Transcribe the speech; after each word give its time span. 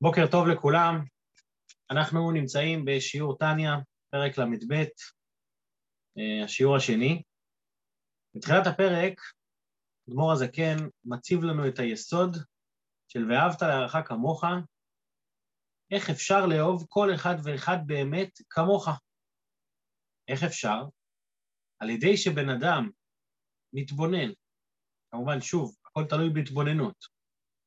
בוקר 0.00 0.26
טוב 0.30 0.48
לכולם, 0.48 1.04
אנחנו 1.90 2.30
נמצאים 2.30 2.84
בשיעור 2.84 3.38
טניה, 3.38 3.70
פרק 4.10 4.38
ל"ב, 4.38 4.72
אה, 6.18 6.44
השיעור 6.44 6.76
השני. 6.76 7.22
בתחילת 8.34 8.66
הפרק, 8.66 9.20
אדמו"ר 10.08 10.32
הזקן 10.32 10.76
מציב 11.04 11.42
לנו 11.42 11.68
את 11.68 11.78
היסוד 11.78 12.36
של 13.08 13.30
ואהבת 13.30 13.62
להערכה 13.62 14.02
כמוך, 14.02 14.44
איך 15.90 16.10
אפשר 16.10 16.46
לאהוב 16.46 16.86
כל 16.88 17.14
אחד 17.14 17.34
ואחד 17.44 17.76
באמת 17.86 18.30
כמוך. 18.50 18.88
איך 20.28 20.42
אפשר? 20.42 20.82
על 21.78 21.90
ידי 21.90 22.16
שבן 22.16 22.48
אדם 22.48 22.90
מתבונן, 23.72 24.30
כמובן, 25.10 25.40
שוב, 25.40 25.76
הכל 25.86 26.04
תלוי 26.08 26.30
בהתבוננות, 26.30 27.04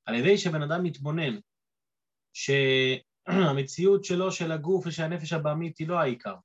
על 0.06 0.16
ידי 0.16 0.38
שבן 0.38 0.62
אדם 0.62 0.84
מתבונן 0.84 1.40
שהמציאות 2.34 4.04
שלו, 4.04 4.32
של 4.32 4.52
הגוף 4.52 4.88
ושל 4.88 5.04
הנפש 5.04 5.34
הבעמית 5.34 5.78
היא 5.78 5.88
לא 5.88 6.00
העיקר. 6.00 6.36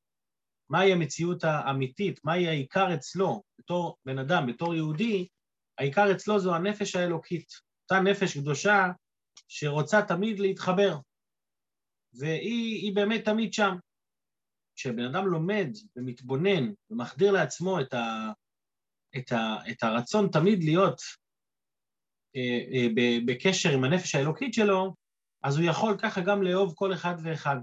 מהי 0.70 0.92
המציאות 0.92 1.44
האמיתית, 1.44 2.20
מהי 2.24 2.48
העיקר 2.48 2.94
אצלו, 2.94 3.42
בתור 3.58 3.96
בן 4.04 4.18
אדם, 4.18 4.46
בתור 4.46 4.74
יהודי, 4.74 5.28
העיקר 5.78 6.12
אצלו 6.12 6.38
זו 6.38 6.54
הנפש 6.54 6.96
האלוקית, 6.96 7.52
אותה 7.82 8.00
נפש 8.00 8.36
קדושה 8.36 8.86
שרוצה 9.48 10.02
תמיד 10.02 10.38
להתחבר, 10.38 10.98
והיא 12.14 12.94
באמת 12.94 13.24
תמיד 13.24 13.52
שם. 13.52 13.76
כשבן 14.76 15.04
אדם 15.04 15.26
לומד 15.26 15.68
ומתבונן 15.96 16.72
ומחדיר 16.90 17.32
לעצמו 17.32 17.80
את, 17.80 17.94
ה, 17.94 18.32
את, 19.16 19.32
ה, 19.32 19.56
את 19.70 19.82
הרצון 19.82 20.28
תמיד 20.32 20.64
להיות 20.64 21.00
אה, 22.36 22.60
אה, 22.72 22.86
בקשר 23.26 23.70
עם 23.70 23.84
הנפש 23.84 24.14
האלוקית 24.14 24.54
שלו, 24.54 24.94
אז 25.44 25.56
הוא 25.56 25.66
יכול 25.66 25.96
ככה 26.02 26.20
גם 26.20 26.42
לאהוב 26.42 26.74
כל 26.76 26.94
אחד 26.94 27.14
ואחד. 27.22 27.56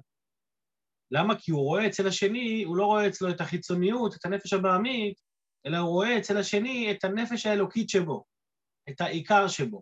למה? 1.12 1.34
כי 1.40 1.52
הוא 1.52 1.62
רואה 1.62 1.88
אצל 1.88 2.08
השני, 2.08 2.64
הוא 2.64 2.78
לא 2.78 2.86
רואה 2.86 3.08
אצלו 3.08 3.30
את 3.30 3.42
החיצוניות, 3.42 4.16
את 4.16 4.26
הנפש 4.26 4.54
הבעמית, 4.54 5.20
אלא 5.66 5.78
הוא 5.78 5.90
רואה 5.90 6.18
אצל 6.18 6.38
השני 6.38 6.92
את 6.92 7.04
הנפש 7.04 7.46
האלוקית 7.46 7.90
שבו, 7.90 8.26
את 8.90 9.02
העיקר 9.02 9.48
שבו. 9.48 9.82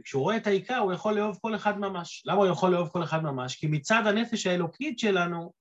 וכשהוא 0.00 0.22
רואה 0.22 0.36
את 0.36 0.46
העיקר, 0.46 0.76
הוא 0.76 0.92
יכול 0.92 1.14
לאהוב 1.14 1.38
כל 1.40 1.56
אחד 1.56 1.78
ממש. 1.78 2.22
למה 2.26 2.38
הוא 2.38 2.46
יכול 2.46 2.72
לאהוב 2.72 2.88
כל 2.88 3.04
אחד 3.04 3.22
ממש? 3.22 3.56
כי 3.56 3.66
מצד 3.66 4.02
הנפש 4.06 4.46
האלוקית 4.46 4.98
שלנו, 4.98 5.52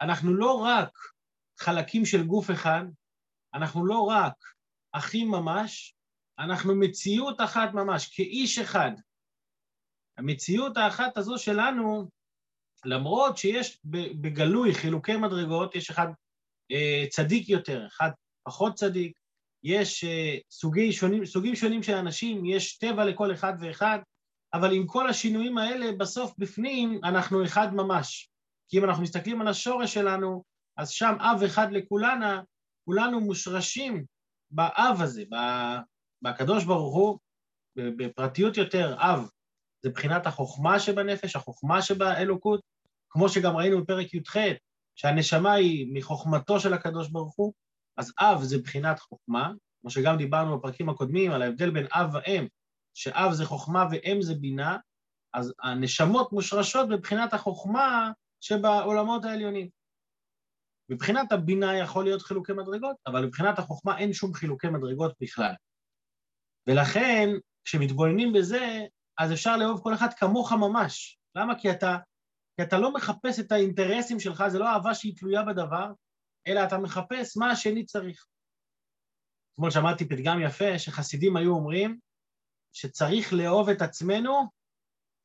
אנחנו 0.00 0.34
לא 0.34 0.52
רק 0.52 0.90
חלקים 1.58 2.04
של 2.04 2.26
גוף 2.26 2.50
אחד, 2.50 2.84
אנחנו 3.54 3.86
לא 3.86 4.00
רק 4.00 4.34
אחים 4.92 5.30
ממש, 5.30 5.94
אנחנו 6.38 6.74
מציאות 6.74 7.40
אחת 7.40 7.74
ממש, 7.74 8.16
כאיש 8.16 8.58
אחד. 8.58 8.92
המציאות 10.20 10.76
האחת 10.76 11.16
הזו 11.16 11.38
שלנו, 11.38 12.08
למרות 12.84 13.36
שיש 13.36 13.78
בגלוי 14.20 14.74
חילוקי 14.74 15.16
מדרגות, 15.16 15.74
יש 15.74 15.90
אחד 15.90 16.06
אה, 16.72 17.04
צדיק 17.10 17.48
יותר, 17.48 17.86
אחד 17.86 18.10
פחות 18.42 18.74
צדיק, 18.74 19.18
יש 19.64 20.04
אה, 20.04 20.38
סוגי 20.50 20.92
שונים, 20.92 21.26
סוגים 21.26 21.56
שונים 21.56 21.82
של 21.82 21.94
אנשים, 21.94 22.44
יש 22.44 22.78
טבע 22.78 23.04
לכל 23.04 23.32
אחד 23.32 23.52
ואחד, 23.60 23.98
אבל 24.54 24.72
עם 24.72 24.86
כל 24.86 25.08
השינויים 25.08 25.58
האלה, 25.58 25.92
בסוף 25.92 26.34
בפנים 26.38 27.00
אנחנו 27.04 27.44
אחד 27.44 27.74
ממש. 27.74 28.30
כי 28.68 28.78
אם 28.78 28.84
אנחנו 28.84 29.02
מסתכלים 29.02 29.40
על 29.40 29.48
השורש 29.48 29.94
שלנו, 29.94 30.44
אז 30.76 30.90
שם 30.90 31.16
אב 31.20 31.42
אחד 31.42 31.72
לכולנה, 31.72 32.42
כולנו 32.84 33.20
מושרשים 33.20 34.04
באב 34.50 35.00
הזה, 35.00 35.24
בקדוש 36.22 36.64
ברוך 36.64 36.94
הוא, 36.94 37.18
בפרטיות 37.76 38.56
יותר, 38.56 38.96
אב, 38.98 39.28
זה 39.82 39.90
בחינת 39.90 40.26
החוכמה 40.26 40.80
שבנפש, 40.80 41.36
החוכמה 41.36 41.82
שבאלוקות, 41.82 42.60
כמו 43.10 43.28
שגם 43.28 43.56
ראינו 43.56 43.82
בפרק 43.82 44.14
י"ח, 44.14 44.36
שהנשמה 44.96 45.52
היא 45.52 45.88
מחוכמתו 45.94 46.60
של 46.60 46.74
הקדוש 46.74 47.08
ברוך 47.08 47.34
הוא, 47.36 47.52
אז 47.96 48.12
אב 48.20 48.42
זה 48.42 48.58
בחינת 48.58 48.98
חוכמה, 48.98 49.52
כמו 49.80 49.90
שגם 49.90 50.16
דיברנו 50.16 50.58
בפרקים 50.58 50.88
הקודמים 50.88 51.32
על 51.32 51.42
ההבדל 51.42 51.70
בין 51.70 51.86
אב 51.92 52.14
ואם, 52.14 52.46
שאב 52.94 53.32
זה 53.32 53.44
חוכמה 53.44 53.86
ואם 53.90 54.22
זה 54.22 54.34
בינה, 54.34 54.76
אז 55.34 55.52
הנשמות 55.62 56.32
מושרשות 56.32 56.88
בבחינת 56.88 57.34
החוכמה 57.34 58.10
שבעולמות 58.40 59.24
העליונים. 59.24 59.68
מבחינת 60.88 61.32
הבינה 61.32 61.78
יכול 61.78 62.04
להיות 62.04 62.22
חילוקי 62.22 62.52
מדרגות, 62.52 62.96
אבל 63.06 63.26
מבחינת 63.26 63.58
החוכמה 63.58 63.98
אין 63.98 64.12
שום 64.12 64.34
חילוקי 64.34 64.68
מדרגות 64.68 65.14
בכלל. 65.20 65.52
ולכן, 66.66 67.28
כשמתבוננים 67.64 68.32
בזה, 68.32 68.86
אז 69.22 69.32
אפשר 69.32 69.56
לאהוב 69.56 69.80
כל 69.82 69.94
אחד 69.94 70.14
כמוך 70.14 70.52
ממש. 70.52 71.18
למה? 71.34 71.58
כי 71.58 71.70
אתה, 71.70 71.96
כי 72.56 72.62
אתה 72.62 72.78
לא 72.78 72.92
מחפש 72.92 73.40
את 73.40 73.52
האינטרסים 73.52 74.20
שלך, 74.20 74.44
זה 74.48 74.58
לא 74.58 74.68
אהבה 74.68 74.94
שהיא 74.94 75.16
תלויה 75.16 75.42
בדבר, 75.42 75.92
אלא 76.46 76.60
אתה 76.64 76.78
מחפש 76.78 77.36
מה 77.36 77.50
השני 77.50 77.84
צריך. 77.84 78.26
אתמול 79.54 79.70
שמעתי 79.70 80.08
פתגם 80.08 80.38
יפה 80.44 80.78
שחסידים 80.78 81.36
היו 81.36 81.52
אומרים 81.52 81.98
שצריך 82.72 83.32
לאהוב 83.32 83.68
את 83.68 83.82
עצמנו 83.82 84.50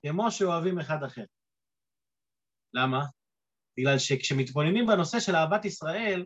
כמו 0.05 0.31
שאוהבים 0.31 0.79
אחד 0.79 1.03
אחר. 1.03 1.25
למה? 2.73 3.05
בגלל 3.77 3.99
שכשמתבוננים 3.99 4.85
בנושא 4.85 5.19
של 5.19 5.35
אהבת 5.35 5.65
ישראל, 5.65 6.25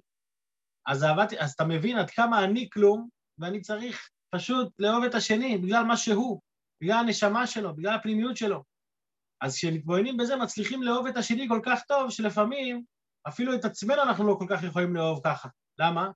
אז, 0.88 1.04
אהבת, 1.04 1.34
אז 1.34 1.52
אתה 1.52 1.64
מבין 1.64 1.98
עד 1.98 2.10
כמה 2.10 2.46
אני 2.46 2.70
כלום, 2.74 3.10
ואני 3.38 3.62
צריך 3.62 4.10
פשוט 4.36 4.74
לאהוב 4.80 5.04
את 5.04 5.16
השני 5.16 5.58
בגלל 5.58 5.84
מה 5.84 5.98
שהוא. 5.98 6.49
בגלל 6.82 6.98
הנשמה 6.98 7.48
שלו, 7.48 7.76
בגלל 7.76 7.96
הפנימיות 7.96 8.38
שלו. 8.38 8.64
אז 9.42 9.56
כשמתבוננים 9.56 10.18
בזה, 10.18 10.36
מצליחים 10.36 10.84
לאהוב 10.84 11.08
את 11.08 11.18
השני 11.18 11.48
כל 11.48 11.60
כך 11.64 11.82
טוב, 11.88 12.10
שלפעמים 12.10 12.84
אפילו 13.28 13.56
את 13.56 13.66
עצמנו 13.66 14.04
אנחנו 14.04 14.28
לא 14.28 14.36
כל 14.40 14.46
כך 14.50 14.64
יכולים 14.64 14.96
לאהוב 14.96 15.22
ככה. 15.24 15.50
למה? 15.80 16.12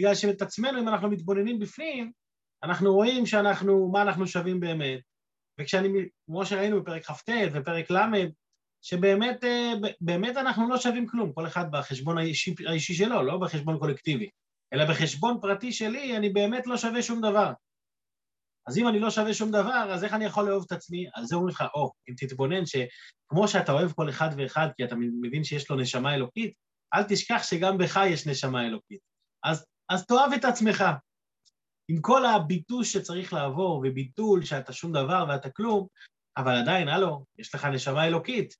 בגלל 0.00 0.14
שאת 0.14 0.42
עצמנו, 0.42 0.80
אם 0.80 0.88
אנחנו 0.88 1.10
מתבוננים 1.10 1.58
בפנים, 1.58 2.12
אנחנו 2.62 2.94
רואים 2.94 3.26
שאנחנו, 3.26 3.88
מה 3.92 4.02
אנחנו 4.02 4.26
שווים 4.26 4.60
באמת. 4.60 5.00
וכשאני, 5.60 5.88
כמו 6.26 6.46
שראינו 6.46 6.82
בפרק 6.82 7.04
כ"ט 7.04 7.28
ופרק 7.52 7.90
ל', 7.90 7.96
שבאמת 8.82 9.44
אה, 9.44 9.72
באמת 10.00 10.36
אנחנו 10.36 10.68
לא 10.68 10.76
שווים 10.78 11.06
כלום, 11.06 11.32
כל 11.32 11.46
אחד 11.46 11.64
בחשבון 11.70 12.18
האישי, 12.18 12.54
האישי 12.66 12.94
שלו, 12.94 13.22
לא 13.22 13.38
בחשבון 13.38 13.78
קולקטיבי, 13.78 14.30
אלא 14.72 14.84
בחשבון 14.84 15.38
פרטי 15.40 15.72
שלי, 15.72 16.16
אני 16.16 16.28
באמת 16.28 16.66
לא 16.66 16.76
שווה 16.76 17.02
שום 17.02 17.20
דבר. 17.20 17.52
אז 18.66 18.78
אם 18.78 18.88
אני 18.88 19.00
לא 19.00 19.10
שווה 19.10 19.34
שום 19.34 19.50
דבר, 19.50 19.90
אז 19.92 20.04
איך 20.04 20.12
אני 20.12 20.24
יכול 20.24 20.48
לאהוב 20.48 20.64
את 20.66 20.72
עצמי? 20.72 21.06
על 21.14 21.24
זה 21.24 21.36
אומרים 21.36 21.54
לך, 21.54 21.64
או, 21.74 21.92
אם 22.08 22.14
תתבונן 22.16 22.66
שכמו 22.66 23.48
שאתה 23.48 23.72
אוהב 23.72 23.92
כל 23.92 24.10
אחד 24.10 24.30
ואחד, 24.36 24.68
כי 24.76 24.84
אתה 24.84 24.94
מבין 25.22 25.44
שיש 25.44 25.70
לו 25.70 25.76
נשמה 25.76 26.14
אלוקית, 26.14 26.54
אל 26.94 27.02
תשכח 27.02 27.42
שגם 27.42 27.78
בך 27.78 28.00
יש 28.06 28.26
נשמה 28.26 28.66
אלוקית. 28.66 29.00
אז, 29.44 29.66
אז 29.88 30.06
תאהב 30.06 30.32
את 30.32 30.44
עצמך. 30.44 30.84
עם 31.88 32.00
כל 32.00 32.26
הביטוש 32.26 32.92
שצריך 32.92 33.32
לעבור, 33.32 33.84
וביטול 33.84 34.44
שאתה 34.44 34.72
שום 34.72 34.92
דבר 34.92 35.24
ואתה 35.28 35.50
כלום, 35.50 35.86
אבל 36.36 36.56
עדיין, 36.56 36.88
הלו, 36.88 37.24
יש 37.38 37.54
לך 37.54 37.64
נשמה 37.64 38.06
אלוקית. 38.06 38.54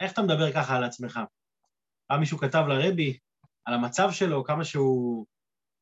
איך 0.00 0.12
אתה 0.12 0.22
מדבר 0.22 0.52
ככה 0.52 0.76
על 0.76 0.84
עצמך? 0.84 1.20
פעם 2.06 2.20
מישהו 2.20 2.38
כתב 2.38 2.64
לרבי 2.68 3.18
על 3.64 3.74
המצב 3.74 4.08
שלו, 4.12 4.44
כמה 4.44 4.64
שהוא, 4.64 5.26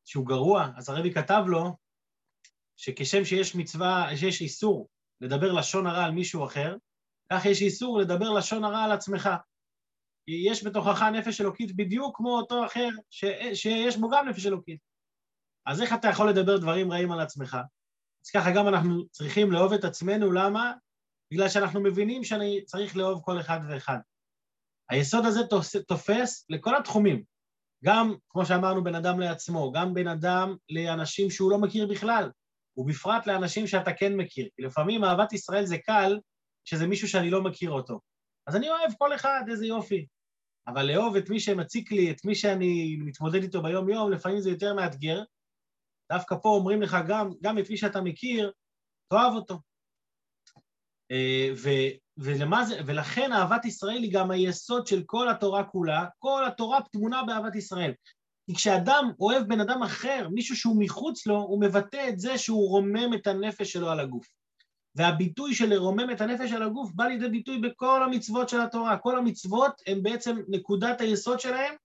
שהוא 0.05 0.25
גרוע, 0.25 0.69
אז 0.77 0.89
הרבי 0.89 1.13
כתב 1.13 1.43
לו, 1.47 1.77
שכשם 2.77 3.25
שיש 3.25 3.55
מצווה, 3.55 4.17
שיש 4.17 4.41
איסור 4.41 4.89
לדבר 5.21 5.51
לשון 5.51 5.87
הרע 5.87 6.03
על 6.05 6.11
מישהו 6.11 6.45
אחר, 6.45 6.75
כך 7.33 7.45
יש 7.45 7.61
איסור 7.61 7.99
לדבר 7.99 8.29
לשון 8.29 8.63
הרע 8.63 8.83
על 8.83 8.91
עצמך. 8.91 9.29
יש 10.27 10.63
בתוכך 10.63 11.01
נפש 11.01 11.41
אלוקית 11.41 11.75
בדיוק 11.75 12.17
כמו 12.17 12.37
אותו 12.37 12.65
אחר 12.65 12.89
ש, 13.09 13.25
שיש 13.53 13.97
בו 13.97 14.09
גם 14.09 14.29
נפש 14.29 14.45
אלוקית. 14.45 14.79
אז 15.65 15.81
איך 15.81 15.93
אתה 15.93 16.07
יכול 16.07 16.29
לדבר 16.29 16.57
דברים 16.57 16.91
רעים 16.91 17.11
על 17.11 17.19
עצמך? 17.19 17.57
אז 18.25 18.29
ככה 18.29 18.51
גם 18.51 18.67
אנחנו 18.67 19.07
צריכים 19.09 19.51
לאהוב 19.51 19.73
את 19.73 19.83
עצמנו, 19.83 20.31
למה? 20.31 20.73
בגלל 21.33 21.49
שאנחנו 21.49 21.83
מבינים 21.83 22.23
שאני 22.23 22.65
צריך 22.65 22.97
לאהוב 22.97 23.21
כל 23.23 23.39
אחד 23.39 23.59
ואחד. 23.69 23.97
היסוד 24.89 25.25
הזה 25.25 25.39
תופס 25.87 26.45
לכל 26.49 26.75
התחומים, 26.75 27.23
גם, 27.83 28.15
כמו 28.29 28.45
שאמרנו, 28.45 28.83
בין 28.83 28.95
אדם 28.95 29.19
לעצמו, 29.19 29.71
גם 29.71 29.93
בין 29.93 30.07
אדם 30.07 30.55
לאנשים 30.69 31.29
שהוא 31.29 31.51
לא 31.51 31.57
מכיר 31.57 31.87
בכלל. 31.87 32.31
ובפרט 32.77 33.27
לאנשים 33.27 33.67
שאתה 33.67 33.93
כן 33.93 34.15
מכיר. 34.15 34.47
כי 34.55 34.61
לפעמים 34.61 35.03
אהבת 35.03 35.33
ישראל 35.33 35.65
זה 35.65 35.77
קל 35.77 36.19
כשזה 36.65 36.87
מישהו 36.87 37.07
שאני 37.07 37.29
לא 37.29 37.43
מכיר 37.43 37.71
אותו. 37.71 37.99
אז 38.47 38.55
אני 38.55 38.69
אוהב 38.69 38.91
כל 38.97 39.15
אחד, 39.15 39.41
איזה 39.49 39.65
יופי. 39.65 40.05
אבל 40.67 40.85
לאהוב 40.85 41.15
את 41.15 41.29
מי 41.29 41.39
שמציק 41.39 41.91
לי, 41.91 42.11
את 42.11 42.25
מי 42.25 42.35
שאני 42.35 42.97
מתמודד 42.99 43.41
איתו 43.43 43.61
ביום-יום, 43.61 44.11
לפעמים 44.11 44.41
זה 44.41 44.49
יותר 44.49 44.73
מאתגר. 44.73 45.23
דווקא 46.11 46.35
פה 46.41 46.49
אומרים 46.49 46.81
לך 46.81 46.97
גם, 47.07 47.29
גם 47.41 47.59
את 47.59 47.69
מי 47.69 47.77
שאתה 47.77 48.01
מכיר, 48.01 48.51
תאהב 49.07 49.33
אותו. 49.33 49.59
אה, 51.11 51.49
ו, 51.55 51.69
ולמה 52.17 52.65
זה, 52.65 52.79
ולכן 52.85 53.33
אהבת 53.33 53.65
ישראל 53.65 54.03
היא 54.03 54.13
גם 54.13 54.31
היסוד 54.31 54.87
של 54.87 55.03
כל 55.05 55.29
התורה 55.29 55.63
כולה, 55.63 56.05
כל 56.19 56.45
התורה 56.47 56.79
טמונה 56.91 57.23
באהבת 57.27 57.55
ישראל. 57.55 57.93
כי 58.47 58.55
כשאדם 58.55 59.11
אוהב 59.19 59.43
בן 59.43 59.59
אדם 59.59 59.83
אחר, 59.83 60.27
מישהו 60.31 60.55
שהוא 60.55 60.75
מחוץ 60.79 61.27
לו, 61.27 61.35
הוא 61.35 61.61
מבטא 61.61 62.09
את 62.09 62.19
זה 62.19 62.37
שהוא 62.37 62.69
רומם 62.69 63.13
את 63.13 63.27
הנפש 63.27 63.71
שלו 63.71 63.89
על 63.89 63.99
הגוף. 63.99 64.27
והביטוי 64.95 65.55
של 65.55 65.69
לרומם 65.69 66.11
את 66.11 66.21
הנפש 66.21 66.51
על 66.51 66.63
הגוף 66.63 66.91
בא 66.91 67.03
לידי 67.03 67.29
ביטוי 67.29 67.57
בכל 67.57 68.03
המצוות 68.03 68.49
של 68.49 68.61
התורה. 68.61 68.97
כל 68.97 69.17
המצוות 69.17 69.81
הן 69.87 70.03
בעצם 70.03 70.37
נקודת 70.47 71.01
היסוד 71.01 71.39
שלהן, 71.39 71.75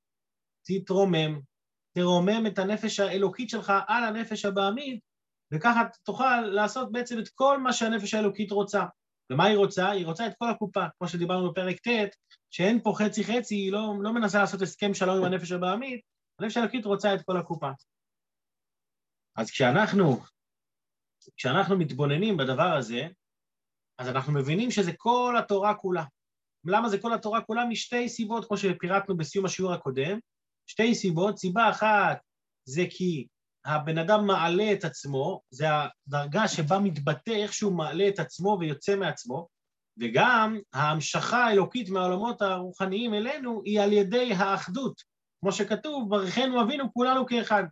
תתרומם. 0.66 1.40
תרומם 1.94 2.46
את 2.46 2.58
הנפש 2.58 3.00
האלוקית 3.00 3.50
שלך 3.50 3.72
על 3.88 4.04
הנפש 4.04 4.44
הבעמית, 4.44 5.00
וככה 5.52 5.82
תוכל 6.04 6.40
לעשות 6.40 6.92
בעצם 6.92 7.18
את 7.18 7.28
כל 7.28 7.58
מה 7.58 7.72
שהנפש 7.72 8.14
האלוקית 8.14 8.50
רוצה. 8.50 8.84
ומה 9.32 9.44
היא 9.44 9.56
רוצה? 9.56 9.90
היא 9.90 10.06
רוצה 10.06 10.26
את 10.26 10.32
כל 10.38 10.50
הקופה, 10.50 10.84
כמו 10.98 11.08
שדיברנו 11.08 11.50
בפרק 11.50 11.76
ט', 11.88 12.16
שאין 12.50 12.80
פה 12.82 12.92
חצי 12.96 13.24
חצי, 13.24 13.54
היא 13.54 13.72
לא, 13.72 13.94
לא 14.00 14.12
מנסה 14.12 14.38
לעשות 14.38 14.62
הסכם 14.62 14.94
שלום 14.94 15.16
עם 15.16 15.24
הנפש 15.24 15.52
הבעמית, 15.52 16.00
הנפש 16.42 16.56
האלוקית 16.56 16.84
רוצה 16.84 17.14
את 17.14 17.22
כל 17.22 17.36
הקופה. 17.36 17.70
אז 19.36 19.50
כשאנחנו, 19.50 20.20
כשאנחנו 21.36 21.78
מתבוננים 21.78 22.36
בדבר 22.36 22.76
הזה, 22.78 23.08
אז 23.98 24.08
אנחנו 24.08 24.32
מבינים 24.32 24.70
שזה 24.70 24.92
כל 24.96 25.34
התורה 25.38 25.74
כולה. 25.74 26.04
למה 26.64 26.88
זה 26.88 26.98
כל 26.98 27.14
התורה 27.14 27.40
כולה? 27.40 27.64
משתי 27.64 28.08
סיבות, 28.08 28.48
כמו 28.48 28.56
שפירטנו 28.56 29.16
בסיום 29.16 29.44
השיעור 29.44 29.72
הקודם. 29.72 30.18
שתי 30.66 30.94
סיבות, 30.94 31.38
סיבה 31.38 31.70
אחת 31.70 32.18
זה 32.64 32.82
כי 32.90 33.26
הבן 33.64 33.98
אדם 33.98 34.26
מעלה 34.26 34.72
את 34.72 34.84
עצמו, 34.84 35.40
זה 35.50 35.66
הדרגה 35.70 36.48
שבה 36.48 36.78
מתבטא 36.78 37.30
איך 37.30 37.52
שהוא 37.52 37.72
מעלה 37.72 38.08
את 38.08 38.18
עצמו 38.18 38.56
ויוצא 38.60 38.96
מעצמו, 38.96 39.48
וגם 40.00 40.58
ההמשכה 40.72 41.44
האלוקית 41.44 41.88
מהעולמות 41.88 42.42
הרוחניים 42.42 43.14
אלינו 43.14 43.62
היא 43.64 43.80
על 43.80 43.92
ידי 43.92 44.32
האחדות. 44.34 45.11
כמו 45.42 45.52
שכתוב, 45.52 46.10
ברכנו 46.10 46.62
אבינו 46.62 46.92
כולנו 46.92 47.26
כאחד. 47.26 47.64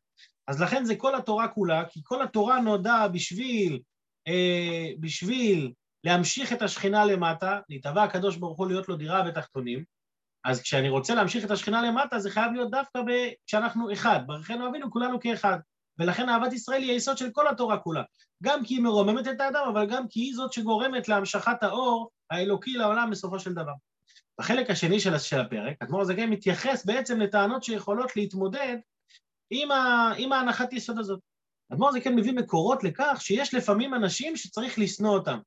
אז 0.46 0.62
לכן 0.62 0.84
זה 0.84 0.96
כל 0.96 1.14
התורה 1.14 1.49
כולה, 1.49 1.84
כי 1.84 2.00
כל 2.05 2.22
התורה 2.22 2.61
נועדה 2.61 3.08
בשביל, 3.08 3.81
אה, 4.28 4.90
בשביל 5.00 5.72
להמשיך 6.05 6.52
את 6.52 6.62
השכינה 6.62 7.05
למטה, 7.05 7.61
נתבע 7.69 8.02
הקדוש 8.02 8.37
ברוך 8.37 8.58
הוא 8.58 8.67
להיות 8.67 8.88
לו 8.88 8.96
דירה 8.96 9.22
בתחתונים, 9.22 9.84
אז 10.44 10.62
כשאני 10.62 10.88
רוצה 10.88 11.14
להמשיך 11.14 11.44
את 11.44 11.50
השכינה 11.50 11.82
למטה, 11.82 12.19
זה 12.19 12.31
חייב 12.31 12.52
להיות 12.52 12.70
דווקא. 12.70 13.00
כשאנחנו 13.46 13.93
אחד, 13.93 14.20
ברכנו 14.26 14.69
אבינו 14.69 14.90
כולנו 14.90 15.20
כאחד. 15.20 15.58
ולכן 15.99 16.28
אהבת 16.28 16.52
ישראל 16.52 16.82
היא 16.82 16.93
היסוד 16.93 17.19
של 17.19 17.31
כל 17.32 17.49
התורה 17.49 17.78
כולה. 17.78 18.02
גם 18.43 18.64
כי 18.64 18.75
היא 18.75 18.82
מרוממת 18.82 19.28
את 19.28 19.40
האדם, 19.40 19.64
אבל 19.72 19.87
גם 19.87 20.08
כי 20.08 20.20
היא 20.20 20.34
זאת 20.34 20.52
שגורמת 20.52 21.08
להמשכת 21.08 21.62
האור 21.62 22.11
האלוקי 22.31 22.72
לעולם 22.72 23.11
בסופו 23.11 23.38
של 23.38 23.52
דבר. 23.52 23.72
בחלק 24.41 24.71
השני 24.71 25.01
של, 25.01 25.15
הפרק, 25.15 25.83
אדמו"ר 25.83 26.01
הזקן 26.01 26.31
מתייחס 26.31 26.85
בעצם 26.85 27.21
לטענות 27.21 27.65
שיכולות 27.65 28.17
להתמודד 28.17 28.77
עם, 29.51 29.71
ה, 29.71 30.13
עם 30.19 30.33
ההנחת 30.33 30.73
יסוד 30.73 30.99
הזאת. 30.99 31.21
אדמו"ר 31.73 31.89
הזקן 31.89 32.15
מביא 32.15 32.33
מקורות 32.33 32.85
לכך 32.85 33.19
שיש 33.21 33.55
לפעמים 33.55 33.95
אנשים 33.95 34.37
שצריך 34.37 34.79
לשנוא 34.79 35.15
אותם. 35.15 35.39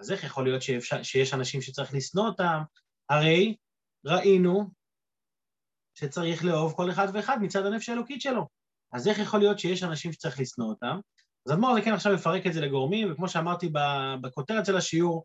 אז 0.00 0.12
איך 0.12 0.24
יכול 0.24 0.44
להיות 0.44 0.62
שאפשר, 0.62 1.02
שיש 1.02 1.34
אנשים 1.34 1.62
שצריך 1.62 1.94
לשנוא 1.94 2.26
אותם? 2.26 2.62
הרי 3.10 3.56
ראינו 4.04 4.70
שצריך 5.94 6.44
לאהוב 6.44 6.72
כל 6.76 6.90
אחד 6.90 7.08
ואחד 7.14 7.38
מצד 7.40 7.66
הנפש 7.66 7.88
האלוקית 7.88 8.20
שלו. 8.20 8.48
אז 8.92 9.08
איך 9.08 9.18
יכול 9.18 9.40
להיות 9.40 9.58
שיש 9.58 9.82
אנשים 9.82 10.12
שצריך 10.12 10.40
לשנוא 10.40 10.68
אותם? 10.68 11.00
אז 11.46 11.52
אדמו"ר 11.52 11.70
הזקן 11.70 11.92
עכשיו 11.92 12.14
יפרק 12.14 12.46
את 12.46 12.52
זה 12.52 12.60
לגורמים, 12.60 13.12
וכמו 13.12 13.28
שאמרתי 13.28 13.70
בכותרת 14.20 14.66
של 14.66 14.76
השיעור, 14.76 15.24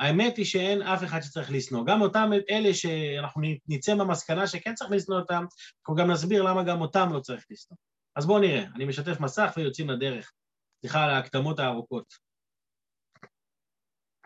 האמת 0.00 0.36
היא 0.36 0.44
שאין 0.44 0.82
אף 0.82 1.04
אחד 1.04 1.20
שצריך 1.20 1.50
לשנוא. 1.50 1.86
גם 1.86 2.00
אותם 2.00 2.30
אלה 2.50 2.74
שאנחנו 2.74 3.42
נצא 3.68 3.94
מהמסקנה 3.94 4.46
שכן 4.46 4.74
צריך 4.74 4.90
לשנוא 4.90 5.20
אותם, 5.20 5.44
אנחנו 5.80 5.94
גם 5.94 6.10
נסביר 6.10 6.42
למה 6.42 6.64
גם 6.64 6.80
אותם 6.80 7.08
לא 7.12 7.20
צריך 7.20 7.44
לשנוא. 7.50 7.78
אז 8.16 8.26
בואו 8.26 8.38
נראה, 8.38 8.64
אני 8.74 8.84
משתף 8.84 9.20
מסך 9.20 9.52
ויוצאים 9.56 9.90
לדרך. 9.90 10.32
סליחה 10.80 11.04
על 11.04 11.10
ההקדמות 11.10 11.58
הארוכות. 11.58 12.14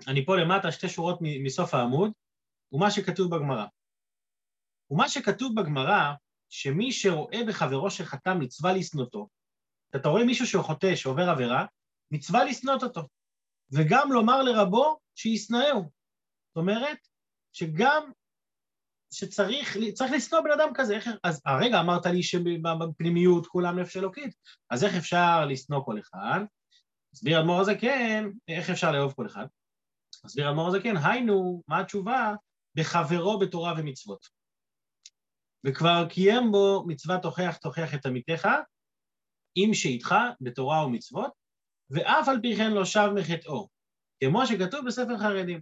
אני 0.09 0.27
פה 0.27 0.37
למטה, 0.37 0.73
שתי 0.73 0.89
שורות 0.89 1.19
מסוף 1.45 1.75
העמוד, 1.75 2.13
ומה 2.73 2.91
שכתוב 2.91 3.37
בגמרא. 3.37 3.67
ומה 4.91 5.09
שכתוב 5.09 5.61
בגמרא, 5.61 6.13
שמי 6.51 6.93
שרואה 6.93 7.39
בחברו 7.49 7.91
שחטא 7.91 8.35
מצווה 8.35 8.73
לשנותו, 8.73 9.29
אתה 9.97 10.09
רואה 10.09 10.25
מישהו 10.25 10.47
שהוא 10.47 10.63
חוטא, 10.63 10.97
שעובר 10.97 11.31
עבירה, 11.31 11.67
מצווה 12.11 12.45
לשנות 12.45 12.83
אותו. 12.83 13.09
וגם 13.73 14.13
לומר 14.13 14.43
לרבו 14.43 15.04
שישנאהו. 15.15 15.83
זאת 16.49 16.57
אומרת, 16.57 16.99
שגם 17.53 18.11
שצריך 19.11 19.77
לשנוא 20.13 20.41
בן 20.41 20.51
אדם 20.51 20.69
כזה, 20.75 20.95
איך, 20.95 21.09
אז 21.25 21.43
הרגע 21.47 21.81
אמרת 21.81 22.07
לי 22.07 22.23
שבפנימיות 22.23 23.47
כולם 23.47 23.79
נפש 23.79 23.97
אלוקית, 23.97 24.35
אז 24.71 24.85
איך 24.85 24.95
אפשר 24.95 25.45
לשנוא 25.49 25.85
כל 25.85 25.99
אחד? 25.99 26.41
מסביר 27.15 27.41
אדמו"ר 27.41 27.61
הזה 27.61 27.75
כן, 27.81 28.25
איך 28.49 28.71
אפשר 28.71 28.93
לאהוב 28.93 29.13
כל 29.13 29.27
אחד? 29.27 29.47
מסביר 30.25 30.51
אדמו"ר 30.51 30.69
הזה 30.69 30.79
כן, 30.83 30.95
היינו, 31.05 31.63
מה 31.69 31.81
התשובה? 31.81 32.35
בחברו 32.75 33.39
בתורה 33.39 33.75
ומצוות. 33.79 34.27
וכבר 35.67 36.07
קיים 36.09 36.53
בו 36.53 36.85
מצוות 36.87 37.23
תוכיח 37.23 37.57
תוכיח 37.57 37.95
את 37.95 38.07
עמיתך, 38.07 38.49
עם 39.55 39.75
שאיתך 39.75 40.15
בתורה 40.41 40.87
ומצוות, 40.87 41.33
ואף 41.91 42.29
על 42.29 42.41
פי 42.43 42.57
כן 42.57 42.71
לא 42.71 42.85
שב 42.85 43.09
מחטאו, 43.15 43.69
כמו 44.21 44.47
שכתוב 44.47 44.87
בספר 44.87 45.19
חרדים. 45.19 45.61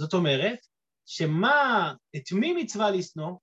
זאת 0.00 0.14
אומרת, 0.14 0.58
שמה, 1.06 1.94
את 2.16 2.32
מי 2.32 2.52
מצווה 2.52 2.90
לשנוא? 2.90 3.38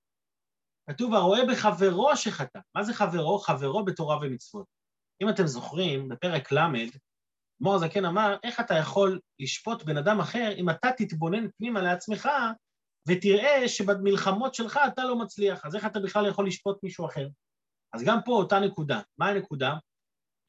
כתוב 0.89 1.13
הרואה 1.13 1.45
בחברו 1.51 2.15
שחטא. 2.15 2.59
מה 2.75 2.83
זה 2.83 2.93
חברו? 2.93 3.39
חברו 3.39 3.85
בתורה 3.85 4.17
ומצוות. 4.21 4.65
אם 5.23 5.29
אתם 5.29 5.47
זוכרים, 5.47 6.09
בפרק 6.09 6.51
ל', 6.51 6.59
מור 7.61 7.79
זקן 7.79 8.05
אמר, 8.05 8.37
איך 8.43 8.59
אתה 8.59 8.75
יכול 8.75 9.19
לשפוט 9.39 9.83
בן 9.83 9.97
אדם 9.97 10.19
אחר 10.19 10.51
אם 10.57 10.69
אתה 10.69 10.89
תתבונן 10.97 11.51
פנימה 11.57 11.81
לעצמך 11.81 12.29
ותראה 13.07 13.67
שבמלחמות 13.67 14.55
שלך 14.55 14.79
אתה 14.87 15.03
לא 15.03 15.19
מצליח, 15.19 15.65
אז 15.65 15.75
איך 15.75 15.85
אתה 15.85 15.99
בכלל 15.99 16.27
יכול 16.27 16.47
לשפוט 16.47 16.83
מישהו 16.83 17.05
אחר? 17.05 17.27
אז 17.93 18.03
גם 18.05 18.19
פה 18.25 18.31
אותה 18.31 18.59
נקודה. 18.59 19.01
מה 19.17 19.29
הנקודה? 19.29 19.73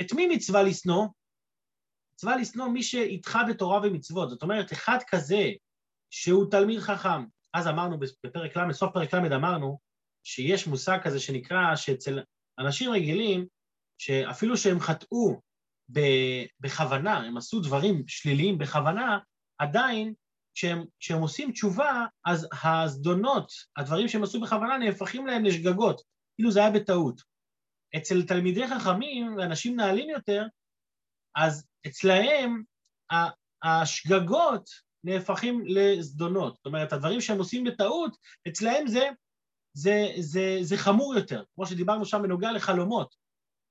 את 0.02 0.12
מי 0.12 0.26
מצווה 0.26 0.62
לשנוא? 0.62 1.06
מצווה 2.22 2.36
לשנוא 2.36 2.69
מי 2.69 2.82
שאיתך 2.82 3.38
בתורה 3.48 3.80
ומצוות. 3.82 4.30
זאת 4.30 4.42
אומרת, 4.42 4.72
אחד 4.72 4.98
כזה 5.08 5.50
שהוא 6.10 6.50
תלמיד 6.50 6.80
חכם. 6.80 7.24
אז 7.54 7.69
אמרנו 7.69 7.98
בפרק 7.98 8.56
ל', 8.56 8.69
בסוף 8.69 8.92
פרק 8.94 9.14
ל' 9.14 9.34
אמרנו 9.34 9.78
שיש 10.24 10.66
מושג 10.66 10.98
כזה 11.02 11.20
שנקרא 11.20 11.76
שאצל 11.76 12.22
אנשים 12.58 12.90
רגילים, 12.90 13.46
שאפילו 13.98 14.56
שהם 14.56 14.80
חטאו 14.80 15.40
בכוונה, 16.60 17.19
הם 17.19 17.36
עשו 17.36 17.60
דברים 17.60 18.04
שליליים 18.06 18.58
בכוונה, 18.58 19.19
עדיין 19.58 20.14
כשהם, 20.54 20.84
כשהם 21.00 21.20
עושים 21.20 21.52
תשובה, 21.52 22.06
אז 22.24 22.48
הזדונות, 22.64 23.52
הדברים 23.76 24.08
שהם 24.08 24.22
עשו 24.22 24.41
בכוונה, 24.41 24.79
נהפכים 24.79 25.26
להם 25.26 25.44
לשגגות, 25.44 26.02
כאילו 26.36 26.50
זה 26.50 26.60
היה 26.60 26.70
בטעות. 26.70 27.20
אצל 27.96 28.22
תלמידי 28.26 28.69
חכמים 28.69 29.36
ואנשים 29.36 29.76
נעלים 29.76 30.10
יותר, 30.10 30.46
אז 31.36 31.71
אצלהם 31.86 32.62
השגגות 33.62 34.70
נהפכים 35.05 35.62
לזדונות. 35.67 36.56
זאת 36.56 36.67
אומרת, 36.67 36.93
הדברים 36.93 37.20
שהם 37.20 37.39
עושים 37.39 37.65
בטעות, 37.65 38.17
אצלהם 38.48 38.86
זה, 38.86 39.08
זה, 39.72 40.06
זה, 40.19 40.58
זה 40.60 40.77
חמור 40.77 41.15
יותר, 41.15 41.44
כמו 41.55 41.67
שדיברנו 41.67 42.05
שם 42.05 42.22
בנוגע 42.22 42.53
לחלומות, 42.53 43.15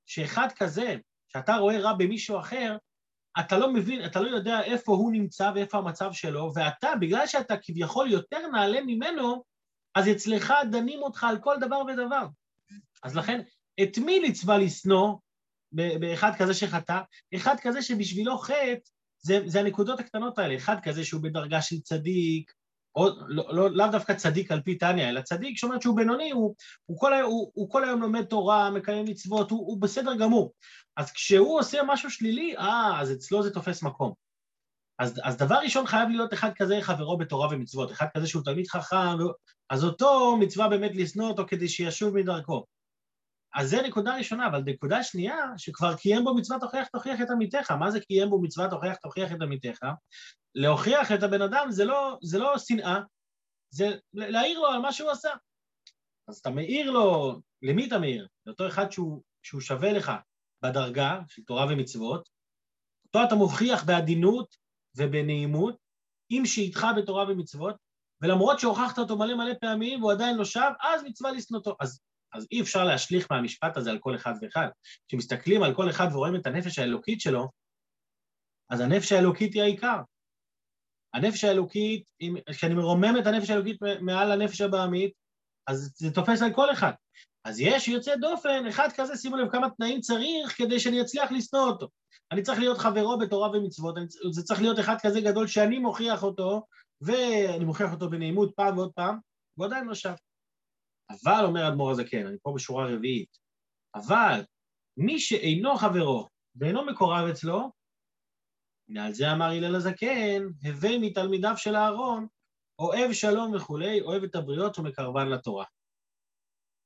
שאחד 0.06 0.48
כזה, 0.56 0.96
שאתה 1.28 1.56
רואה 1.56 1.80
רע 1.80 1.92
במישהו 1.92 2.38
אחר, 2.38 2.76
אתה 3.40 3.58
לא 3.58 3.72
מבין, 3.72 4.04
אתה 4.04 4.20
לא 4.20 4.36
יודע 4.36 4.62
איפה 4.62 4.92
הוא 4.92 5.12
נמצא 5.12 5.52
ואיפה 5.54 5.78
המצב 5.78 6.12
שלו, 6.12 6.52
ואתה, 6.54 6.90
בגלל 7.00 7.26
שאתה 7.26 7.54
כביכול 7.62 8.10
יותר 8.10 8.46
נעלה 8.52 8.80
ממנו, 8.80 9.44
אז 9.94 10.08
אצלך 10.08 10.52
דנים 10.70 11.02
אותך 11.02 11.24
על 11.24 11.38
כל 11.38 11.56
דבר 11.60 11.82
ודבר. 11.88 12.26
אז 13.02 13.16
לכן, 13.16 13.40
את 13.82 13.98
מי 13.98 14.20
לצווה 14.20 14.58
לשנוא 14.58 15.16
באחד 15.72 16.32
כזה 16.38 16.54
שחטא? 16.54 17.00
אחד 17.34 17.56
כזה 17.62 17.82
שבשבילו 17.82 18.38
חטא 18.38 18.90
זה, 19.22 19.40
זה 19.46 19.60
הנקודות 19.60 20.00
הקטנות 20.00 20.38
האלה, 20.38 20.56
אחד 20.56 20.76
כזה 20.82 21.04
שהוא 21.04 21.22
בדרגה 21.22 21.62
של 21.62 21.80
צדיק, 21.80 22.52
או 22.94 23.08
לא, 23.26 23.54
לא, 23.54 23.70
לאו 23.70 23.86
דווקא 23.92 24.14
צדיק 24.14 24.52
על 24.52 24.60
פי 24.60 24.78
טניה, 24.78 25.08
אלא 25.08 25.20
צדיק 25.20 25.58
שאומר 25.58 25.80
שהוא 25.80 25.96
בינוני, 25.96 26.30
הוא, 26.30 26.54
הוא, 26.86 26.98
כל, 27.00 27.14
הוא, 27.14 27.50
הוא 27.54 27.70
כל 27.70 27.84
היום 27.84 28.02
לומד 28.02 28.24
תורה, 28.24 28.70
מקיים 28.70 29.04
מצוות, 29.04 29.50
הוא, 29.50 29.60
הוא 29.66 29.80
בסדר 29.80 30.14
גמור. 30.14 30.52
אז 30.96 31.12
כשהוא 31.12 31.58
עושה 31.58 31.78
משהו 31.86 32.10
שלילי, 32.10 32.56
אה, 32.56 33.00
אז 33.00 33.12
אצלו 33.12 33.42
זה 33.42 33.50
תופס 33.50 33.82
מקום. 33.82 34.12
אז, 34.98 35.20
אז 35.24 35.36
דבר 35.36 35.54
ראשון 35.54 35.86
חייב 35.86 36.08
להיות 36.08 36.32
אחד 36.32 36.50
כזה 36.56 36.78
חברו 36.80 37.18
בתורה 37.18 37.48
ומצוות, 37.50 37.92
אחד 37.92 38.06
כזה 38.16 38.26
שהוא 38.26 38.42
תלמיד 38.44 38.66
חכם, 38.66 39.16
אז 39.70 39.84
אותו 39.84 40.36
מצווה 40.36 40.68
באמת 40.68 40.90
לשנוא 40.94 41.28
אותו 41.28 41.44
כדי 41.46 41.68
שישוב 41.68 42.14
מדרכו. 42.14 42.64
אז 43.54 43.70
זה 43.70 43.82
נקודה 43.82 44.16
ראשונה, 44.16 44.46
אבל 44.46 44.62
נקודה 44.66 45.02
שנייה, 45.02 45.36
שכבר 45.56 45.96
קיים 45.96 46.24
בו 46.24 46.34
מצוות 46.34 46.60
תוכיח 46.60 46.88
תוכיח 46.88 47.20
את 47.20 47.30
עמיתך. 47.30 47.70
מה 47.70 47.90
זה 47.90 48.00
קיים 48.00 48.30
בו 48.30 48.42
מצוות 48.42 48.70
תוכיח 48.70 48.96
תוכיח 48.96 49.32
את 49.32 49.42
עמיתך? 49.42 49.78
להוכיח 50.54 51.12
את 51.12 51.22
הבן 51.22 51.42
אדם 51.42 51.66
זה 51.70 51.84
לא, 51.84 52.18
זה 52.22 52.38
לא 52.38 52.58
שנאה, 52.58 53.00
זה 53.70 53.86
להעיר 54.12 54.60
לו 54.60 54.66
על 54.66 54.78
מה 54.78 54.92
שהוא 54.92 55.10
עשה. 55.10 55.30
אז 56.28 56.38
אתה 56.38 56.50
מעיר 56.50 56.90
לו, 56.90 57.34
למי 57.62 57.88
אתה 57.88 57.98
מעיר? 57.98 58.28
לאותו 58.46 58.66
אחד 58.66 58.92
שהוא, 58.92 59.22
שהוא 59.42 59.60
שווה 59.60 59.92
לך 59.92 60.12
בדרגה 60.62 61.20
של 61.28 61.42
תורה 61.42 61.66
ומצוות, 61.70 62.28
אותו 63.06 63.26
אתה 63.26 63.34
מוכיח 63.34 63.84
בעדינות 63.84 64.56
ובנעימות, 64.96 65.76
עם 66.30 66.46
שאיתך 66.46 66.86
בתורה 66.96 67.24
ומצוות, 67.28 67.76
ולמרות 68.22 68.60
שהוכחת 68.60 68.98
אותו 68.98 69.18
מלא 69.18 69.34
מלא 69.34 69.54
פעמים 69.60 70.02
והוא 70.02 70.12
עדיין 70.12 70.36
לא 70.36 70.44
שב, 70.44 70.70
אז 70.80 71.02
מצווה 71.04 71.32
לשנותו. 71.32 71.76
אז, 71.80 72.00
אז 72.32 72.46
אי 72.52 72.60
אפשר 72.60 72.84
להשליך 72.84 73.26
מהמשפט 73.30 73.76
הזה 73.76 73.90
על 73.90 73.98
כל 73.98 74.16
אחד 74.16 74.34
ואחד. 74.40 74.68
כשמסתכלים 75.08 75.62
על 75.62 75.74
כל 75.74 75.90
אחד 75.90 76.06
ורואים 76.12 76.36
את 76.36 76.46
הנפש 76.46 76.78
האלוקית 76.78 77.20
שלו, 77.20 77.48
אז 78.70 78.80
הנפש 78.80 79.12
האלוקית 79.12 79.54
היא 79.54 79.62
העיקר. 79.62 80.00
הנפש 81.14 81.44
האלוקית, 81.44 82.04
כשאני 82.50 82.74
מרומם 82.74 83.14
את 83.20 83.26
הנפש 83.26 83.50
האלוקית 83.50 83.76
מעל 84.00 84.32
הנפש 84.32 84.60
הבעמית, 84.60 85.12
אז 85.66 85.92
זה 85.96 86.10
תופס 86.10 86.42
על 86.42 86.52
כל 86.54 86.72
אחד. 86.72 86.92
אז 87.44 87.60
יש 87.60 87.88
יוצא 87.88 88.16
דופן, 88.16 88.66
אחד 88.66 88.88
כזה, 88.96 89.16
שימו 89.16 89.36
לב 89.36 89.52
כמה 89.52 89.70
תנאים 89.70 90.00
צריך 90.00 90.58
כדי 90.58 90.80
שאני 90.80 91.00
אצליח 91.00 91.32
לשנוא 91.32 91.62
אותו. 91.62 91.88
אני 92.32 92.42
צריך 92.42 92.58
להיות 92.58 92.78
חברו 92.78 93.18
בתורה 93.18 93.50
ומצוות, 93.50 93.94
זה 94.30 94.42
צריך 94.42 94.60
להיות 94.60 94.78
אחד 94.78 94.96
כזה 95.02 95.20
גדול 95.20 95.46
שאני 95.46 95.78
מוכיח 95.78 96.22
אותו, 96.22 96.66
ואני 97.00 97.64
מוכיח 97.64 97.92
אותו 97.92 98.10
בנעימות 98.10 98.52
פעם 98.56 98.78
ועוד 98.78 98.92
פעם, 98.92 99.18
והוא 99.56 99.66
עדיין 99.66 99.84
לא 99.84 99.94
שב. 99.94 100.14
אבל, 101.12 101.44
אומר 101.44 101.68
אדמו"ר 101.68 101.90
הזקן, 101.90 102.26
אני 102.26 102.36
פה 102.42 102.52
בשורה 102.56 102.94
רביעית, 102.94 103.38
אבל 103.94 104.40
מי 104.96 105.18
שאינו 105.18 105.76
חברו 105.76 106.28
ואינו 106.56 106.86
מקורב 106.86 107.28
אצלו, 107.30 107.70
הנה 108.88 109.06
על 109.06 109.12
זה 109.12 109.32
אמר 109.32 109.46
הלל 109.46 109.74
הזקן, 109.74 110.42
הווי 110.64 110.98
מתלמידיו 110.98 111.54
של 111.56 111.76
אהרון, 111.76 112.26
אוהב 112.78 113.12
שלום 113.12 113.54
וכולי, 113.54 114.00
אוהב 114.00 114.22
את 114.24 114.34
הבריות 114.34 114.78
ומקרבן 114.78 115.28
לתורה. 115.28 115.64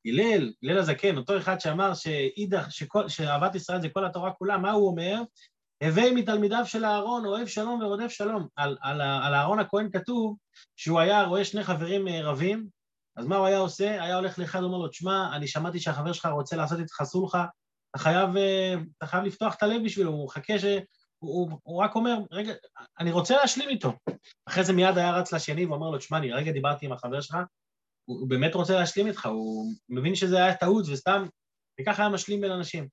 הלל, 0.06 0.52
הלל 0.62 0.78
הזקן, 0.78 1.16
אותו 1.16 1.38
אחד 1.38 1.61
שאמר 1.61 1.95
שאידך, 1.95 2.73
שכל, 2.73 3.09
שאהבת 3.09 3.54
ישראל 3.54 3.80
זה 3.80 3.88
כל 3.88 4.04
התורה 4.04 4.33
כולה, 4.33 4.59
מה 4.59 4.71
הוא 4.71 4.88
אומר? 4.88 5.23
הווי 5.85 6.11
מתלמידיו 6.14 6.62
של 6.66 6.85
אהרון, 6.85 7.26
אוהב 7.26 7.47
שלום 7.47 7.83
ורודף 7.83 8.09
שלום. 8.09 8.47
על, 8.56 8.76
על, 8.80 9.00
על 9.00 9.35
אהרון 9.35 9.59
הכהן 9.59 9.90
כתוב 9.92 10.37
שהוא 10.76 11.00
היה 11.00 11.25
רואה 11.25 11.45
שני 11.45 11.64
חברים 11.64 12.09
אה, 12.09 12.21
רבים, 12.23 12.68
אז 13.16 13.26
מה 13.26 13.37
הוא 13.37 13.46
היה 13.46 13.58
עושה? 13.58 14.02
היה 14.02 14.16
הולך 14.16 14.38
לאחד 14.38 14.62
ואומר 14.62 14.78
לו, 14.78 14.88
תשמע, 14.88 15.37
אני 15.37 15.46
שמעתי 15.46 15.80
שהחבר 15.80 16.12
שלך 16.12 16.26
רוצה 16.26 16.56
לעשות 16.56 16.78
איתך 16.78 17.02
סולחה, 17.02 17.46
אתה 17.90 17.99
חייב, 17.99 18.37
אה, 18.37 18.75
אתה 18.99 19.06
חייב 19.06 19.25
לפתוח 19.25 19.54
את 19.54 19.62
הלב 19.62 19.85
בשבילו, 19.85 20.11
הוא 20.12 20.26
מחכה 20.26 20.58
ש... 20.58 20.64
הוא, 21.18 21.50
הוא, 21.50 21.58
הוא 21.62 21.82
רק 21.82 21.94
אומר, 21.94 22.16
רגע, 22.30 22.52
אני 22.99 23.12
רוצה 23.12 23.37
להשלים 23.37 23.68
איתו. 23.68 23.92
אחרי 24.49 24.64
זה 24.64 24.73
מיד 24.73 24.99
היה 24.99 25.12
רץ 25.12 25.32
לשני 25.32 25.66
ואומר 25.66 25.90
לו, 25.90 25.99
תשמע, 25.99 26.18
אני 26.18 26.32
רגע 26.32 26.52
דיברתי 26.52 26.87
עם 26.87 26.92
החבר 26.92 27.20
שלך, 27.20 27.37
הוא, 28.04 28.20
הוא 28.20 28.28
באמת 28.28 28.54
רוצה 28.54 28.75
להשלים 28.75 29.06
איתך, 29.06 29.26
הוא 29.26 29.73
מבין 29.88 30.14
שזה 30.14 30.37
היה 30.37 30.56
טעות 30.56 30.85
וסתם, 30.92 31.26
וככה 31.80 32.02
היה 32.02 32.11
משלים 32.11 32.40
בין 32.40 32.52
אנשים. 32.52 32.88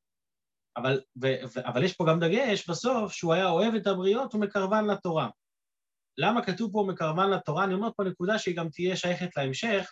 אבל, 0.77 1.01
ו, 1.23 1.27
ו, 1.27 1.67
אבל 1.67 1.83
יש 1.83 1.93
פה 1.93 2.05
גם 2.09 2.19
דגש 2.19 2.69
בסוף, 2.69 3.11
שהוא 3.11 3.33
היה 3.33 3.49
אוהב 3.49 3.75
את 3.75 3.87
הבריות 3.87 4.35
ומקרבן 4.35 4.85
לתורה. 4.85 5.29
למה 6.17 6.45
כתוב 6.45 6.71
פה 6.71 6.85
מקרבן 6.87 7.29
לתורה? 7.29 7.63
אני 7.63 7.73
אומר 7.73 7.89
פה 7.97 8.03
נקודה 8.03 8.39
שהיא 8.39 8.55
גם 8.55 8.69
תהיה 8.69 8.95
שייכת 8.95 9.37
להמשך. 9.37 9.91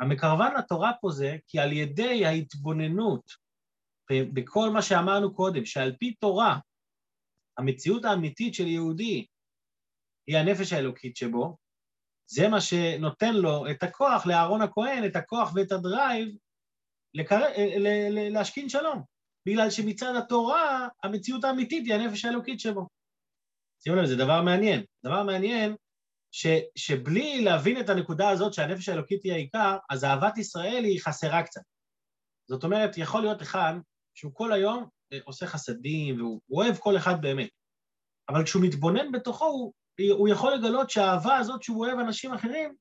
המקרבן 0.00 0.54
לתורה 0.58 0.92
פה 1.00 1.10
זה 1.10 1.36
כי 1.46 1.58
על 1.58 1.72
ידי 1.72 2.26
ההתבוננות 2.26 3.30
בכל 4.12 4.70
מה 4.70 4.82
שאמרנו 4.82 5.34
קודם, 5.34 5.64
שעל 5.64 5.96
פי 5.98 6.14
תורה 6.14 6.58
המציאות 7.58 8.04
האמיתית 8.04 8.54
של 8.54 8.66
יהודי 8.66 9.26
היא 10.26 10.36
הנפש 10.36 10.72
האלוקית 10.72 11.16
שבו, 11.16 11.56
זה 12.26 12.48
מה 12.48 12.60
שנותן 12.60 13.34
לו 13.34 13.70
את 13.70 13.82
הכוח, 13.82 14.26
לאהרון 14.26 14.62
הכהן, 14.62 15.04
את 15.06 15.16
הכוח 15.16 15.52
ואת 15.54 15.72
הדרייב 15.72 16.28
לקר... 17.14 17.40
להשכין 18.32 18.68
שלום. 18.68 19.02
בגלל 19.48 19.70
שמצד 19.70 20.12
התורה, 20.18 20.88
המציאות 21.02 21.44
האמיתית 21.44 21.86
היא 21.86 21.94
הנפש 21.94 22.24
האלוקית 22.24 22.60
שבו. 22.60 22.88
שימו 23.82 23.96
לב, 23.96 24.04
זה 24.04 24.16
דבר 24.16 24.42
מעניין. 24.42 24.84
דבר 25.04 25.22
מעניין 25.22 25.76
ש, 26.36 26.46
שבלי 26.76 27.44
להבין 27.44 27.80
את 27.80 27.88
הנקודה 27.88 28.30
הזאת 28.30 28.54
שהנפש 28.54 28.88
האלוקית 28.88 29.22
היא 29.24 29.32
העיקר, 29.32 29.76
אז 29.90 30.04
אהבת 30.04 30.38
ישראל 30.38 30.84
היא 30.84 31.00
חסרה 31.00 31.42
קצת. 31.42 31.60
זאת 32.48 32.64
אומרת, 32.64 32.98
יכול 32.98 33.20
להיות 33.20 33.42
אחד 33.42 33.74
שהוא 34.14 34.34
כל 34.34 34.52
היום 34.52 34.88
עושה 35.24 35.46
חסדים, 35.46 36.20
והוא 36.20 36.40
אוהב 36.50 36.76
כל 36.76 36.96
אחד 36.96 37.20
באמת. 37.20 37.48
אבל 38.28 38.44
כשהוא 38.44 38.62
מתבונן 38.62 39.12
בתוכו, 39.12 39.44
הוא, 39.44 39.72
הוא 40.10 40.28
יכול 40.28 40.54
לגלות 40.54 40.90
שהאהבה 40.90 41.36
הזאת 41.36 41.62
שהוא 41.62 41.86
אוהב 41.86 41.98
אנשים 41.98 42.32
אחרים, 42.32 42.74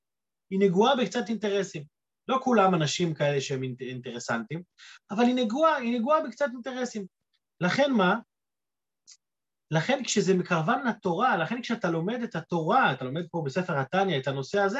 היא 0.49 0.59
נגועה 0.59 0.95
בקצת 0.95 1.29
אינטרסים. 1.29 1.83
לא 2.27 2.39
כולם 2.43 2.75
אנשים 2.75 3.13
כאלה 3.13 3.41
שהם 3.41 3.61
אינטרסנטים, 3.81 4.63
אבל 5.11 5.23
היא 5.23 5.35
נגועה, 5.35 5.75
היא 5.75 5.99
נגועה 5.99 6.23
בקצת 6.23 6.47
אינטרסים. 6.53 7.05
לכן 7.61 7.91
מה? 7.91 8.15
לכן 9.73 10.03
כשזה 10.03 10.33
מקרבן 10.33 10.87
לתורה, 10.87 11.37
לכן 11.37 11.61
כשאתה 11.61 11.89
לומד 11.89 12.21
את 12.23 12.35
התורה, 12.35 12.93
אתה 12.93 13.05
לומד 13.05 13.23
פה 13.31 13.43
בספר 13.45 13.79
התניא 13.79 14.19
את 14.19 14.27
הנושא 14.27 14.59
הזה, 14.59 14.79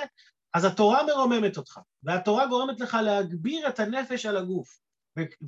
אז 0.54 0.66
התורה 0.66 1.06
מרוממת 1.06 1.58
אותך, 1.58 1.80
והתורה 2.04 2.48
גורמת 2.48 2.80
לך 2.80 2.98
להגביר 3.06 3.68
את 3.68 3.80
הנפש 3.80 4.26
על 4.26 4.38
הגוף. 4.38 4.80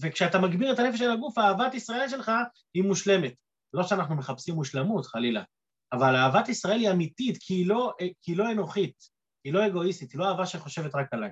וכשאתה 0.02 0.40
מגביר 0.40 0.74
את 0.74 0.80
הנפש 0.80 1.00
של 1.00 1.12
הגוף, 1.12 1.38
אהבת 1.38 1.74
ישראל 1.74 2.10
שלך 2.10 2.32
היא 2.74 2.84
מושלמת. 2.84 3.34
לא 3.74 3.84
שאנחנו 3.84 4.16
מחפשים 4.16 4.56
מושלמות, 4.56 5.06
חלילה, 5.06 5.44
אבל 5.94 6.16
אהבת 6.16 6.50
ישראל 6.50 6.80
היא 6.80 6.92
אמיתית, 6.92 7.38
כי 7.40 7.54
היא 7.54 7.68
לא, 7.68 7.94
כי 8.22 8.32
היא 8.32 8.38
לא 8.38 8.52
אנוכית, 8.52 8.96
היא 9.44 9.54
לא 9.54 9.68
אגואיסטית, 9.68 10.12
היא 10.12 10.20
לא 10.20 10.30
אהבה 10.30 10.46
שחושבת 10.46 10.96
רק 10.96 11.14
עליי. 11.14 11.30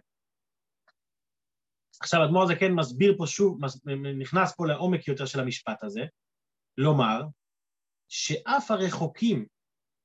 עכשיו, 2.01 2.23
אדמו"ר 2.23 2.47
זה 2.47 2.55
כן 2.55 2.71
מסביר 2.71 3.15
פה 3.17 3.27
שוב, 3.27 3.59
נכנס 4.19 4.55
פה 4.55 4.67
לעומק 4.67 5.07
יותר 5.07 5.25
של 5.25 5.39
המשפט 5.39 5.83
הזה, 5.83 6.01
לומר 6.77 7.21
שאף 8.15 8.71
הרחוקים 8.71 9.45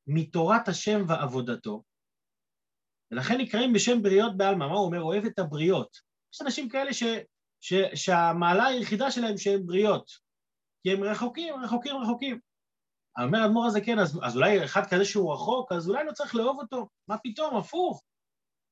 מתורת 0.07 0.69
השם 0.69 1.05
ועבודתו, 1.09 1.83
ולכן 3.11 3.35
נקראים 3.39 3.73
בשם 3.73 4.03
בריות 4.03 4.37
בעלמא, 4.37 4.69
מה 4.69 4.75
הוא 4.75 4.87
אומר? 4.87 5.03
אוהב 5.03 5.25
את 5.25 5.39
הבריות. 5.39 5.97
יש 6.35 6.43
אנשים 6.43 6.69
כאלה 6.69 6.93
ש, 6.93 7.03
ש, 7.61 7.75
שהמעלה 7.95 8.65
היחידה 8.65 9.11
שלהם 9.11 9.39
שהם 9.39 9.67
בריות, 9.67 10.11
כי 10.83 10.93
הם 10.93 11.05
רחוקים, 11.05 11.55
רחוקים, 11.55 11.97
רחוקים. 11.97 12.39
אומר 13.23 13.39
האדמו"ר 13.39 13.67
הזה, 13.67 13.81
כן, 13.81 13.99
אז, 13.99 14.21
אז 14.23 14.37
אולי 14.37 14.65
אחד 14.65 14.83
כזה 14.91 15.05
שהוא 15.05 15.33
רחוק, 15.35 15.73
אז 15.73 15.89
אולי 15.89 16.05
לא 16.05 16.13
צריך 16.13 16.35
לאהוב 16.35 16.59
אותו. 16.61 16.89
מה 17.09 17.19
פתאום, 17.19 17.57
הפוך. 17.57 18.03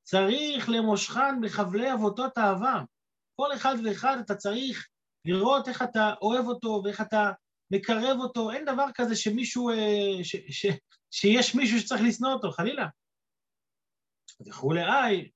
צריך 0.03 0.69
למושכן 0.69 1.41
בחבלי 1.43 1.93
אבותות 1.93 2.39
אהבה. 2.39 2.83
כל 3.37 3.53
אחד 3.55 3.75
ואחד 3.85 4.17
אתה 4.25 4.35
צריך 4.35 4.89
לראות 5.25 5.69
איך 5.69 5.83
אתה 5.83 6.15
אוהב 6.23 6.47
אותו 6.47 6.81
ואיך 6.85 7.01
אתה 7.01 7.33
מקרב 7.71 8.17
אותו. 8.21 8.51
אין 8.51 8.65
דבר 8.65 8.87
כזה 8.95 9.17
שמישהו, 9.17 9.71
אה, 9.71 10.25
ש, 10.25 10.37
ש, 10.51 10.67
שיש 11.11 11.55
מישהו 11.55 11.81
שצריך 11.81 12.03
לשנוא 12.03 12.33
אותו, 12.33 12.51
חלילה. 12.51 12.87
וכולי 14.47 14.85
איי, 14.85 15.31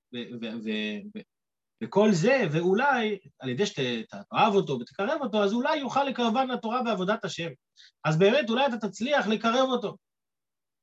וכל 1.85 2.13
זה, 2.13 2.43
ואולי 2.53 3.19
על 3.39 3.49
ידי 3.49 3.67
שתאהב 3.67 4.55
אותו 4.55 4.79
ותקרב 4.81 5.21
אותו, 5.21 5.45
אז 5.45 5.53
אולי 5.53 5.77
יוכל 5.77 6.05
לקרבן 6.05 6.49
לתורה 6.49 6.83
בעבודת 6.83 7.25
השם. 7.25 7.51
אז 8.05 8.19
באמת, 8.19 8.51
אולי 8.51 8.67
אתה 8.67 8.89
תצליח 8.89 9.27
לקרב 9.27 9.69
אותו. 9.69 9.97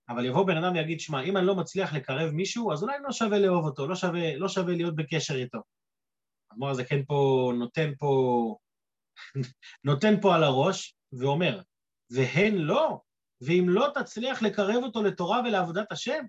אבל 0.09 0.25
יבוא 0.25 0.45
בן 0.47 0.57
אדם 0.57 0.73
ויגיד, 0.73 0.99
שמע, 0.99 1.23
אם 1.23 1.37
אני 1.37 1.45
לא 1.45 1.55
מצליח 1.55 1.93
לקרב 1.93 2.31
מישהו, 2.31 2.73
אז 2.73 2.83
אולי 2.83 2.97
לא 3.03 3.11
שווה 3.11 3.39
לאהוב 3.39 3.65
אותו, 3.65 3.87
לא 3.87 3.95
שווה, 3.95 4.35
לא 4.35 4.47
שווה 4.47 4.73
להיות 4.73 4.95
בקשר 4.95 5.35
איתו. 5.35 5.59
אמר 6.53 6.73
זה 6.73 6.83
כן 6.85 7.05
פה, 7.05 7.51
נותן 7.59 7.91
פה, 7.99 8.55
נותן 9.83 10.21
פה 10.21 10.35
על 10.35 10.43
הראש, 10.43 10.96
ואומר, 11.13 11.61
והן 12.09 12.55
לא, 12.55 12.99
ואם 13.41 13.65
לא 13.69 13.87
תצליח 13.95 14.41
לקרב 14.41 14.83
אותו 14.83 15.03
לתורה 15.03 15.41
ולעבודת 15.45 15.91
השם, 15.91 16.25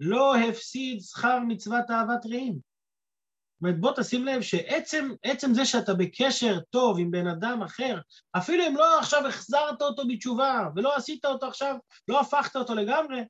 לא 0.00 0.36
הפסיד 0.36 1.00
שכר 1.00 1.38
מצוות 1.48 1.90
אהבת 1.90 2.26
רעים. 2.26 2.52
זאת 2.52 3.62
אומרת, 3.62 3.80
בוא 3.80 3.92
תשים 3.96 4.24
לב 4.24 4.42
שעצם 4.42 5.54
זה 5.54 5.64
שאתה 5.64 5.94
בקשר 5.94 6.60
טוב 6.70 6.98
עם 6.98 7.10
בן 7.10 7.26
אדם 7.26 7.62
אחר, 7.62 8.00
אפילו 8.36 8.66
אם 8.66 8.76
לא 8.76 8.98
עכשיו 8.98 9.26
החזרת 9.26 9.82
אותו 9.82 10.08
בתשובה, 10.08 10.68
ולא 10.76 10.96
עשית 10.96 11.24
אותו 11.24 11.46
עכשיו, 11.46 11.76
לא 12.08 12.20
הפכת 12.20 12.56
אותו 12.56 12.74
לגמרי, 12.74 13.20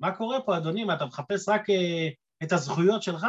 מה 0.00 0.16
קורה 0.16 0.42
פה, 0.42 0.56
אדוני? 0.56 0.84
מה, 0.84 0.94
אתה 0.94 1.06
מחפש 1.06 1.48
רק 1.48 1.70
uh, 1.70 1.74
את 2.42 2.52
הזכויות 2.52 3.02
שלך? 3.02 3.26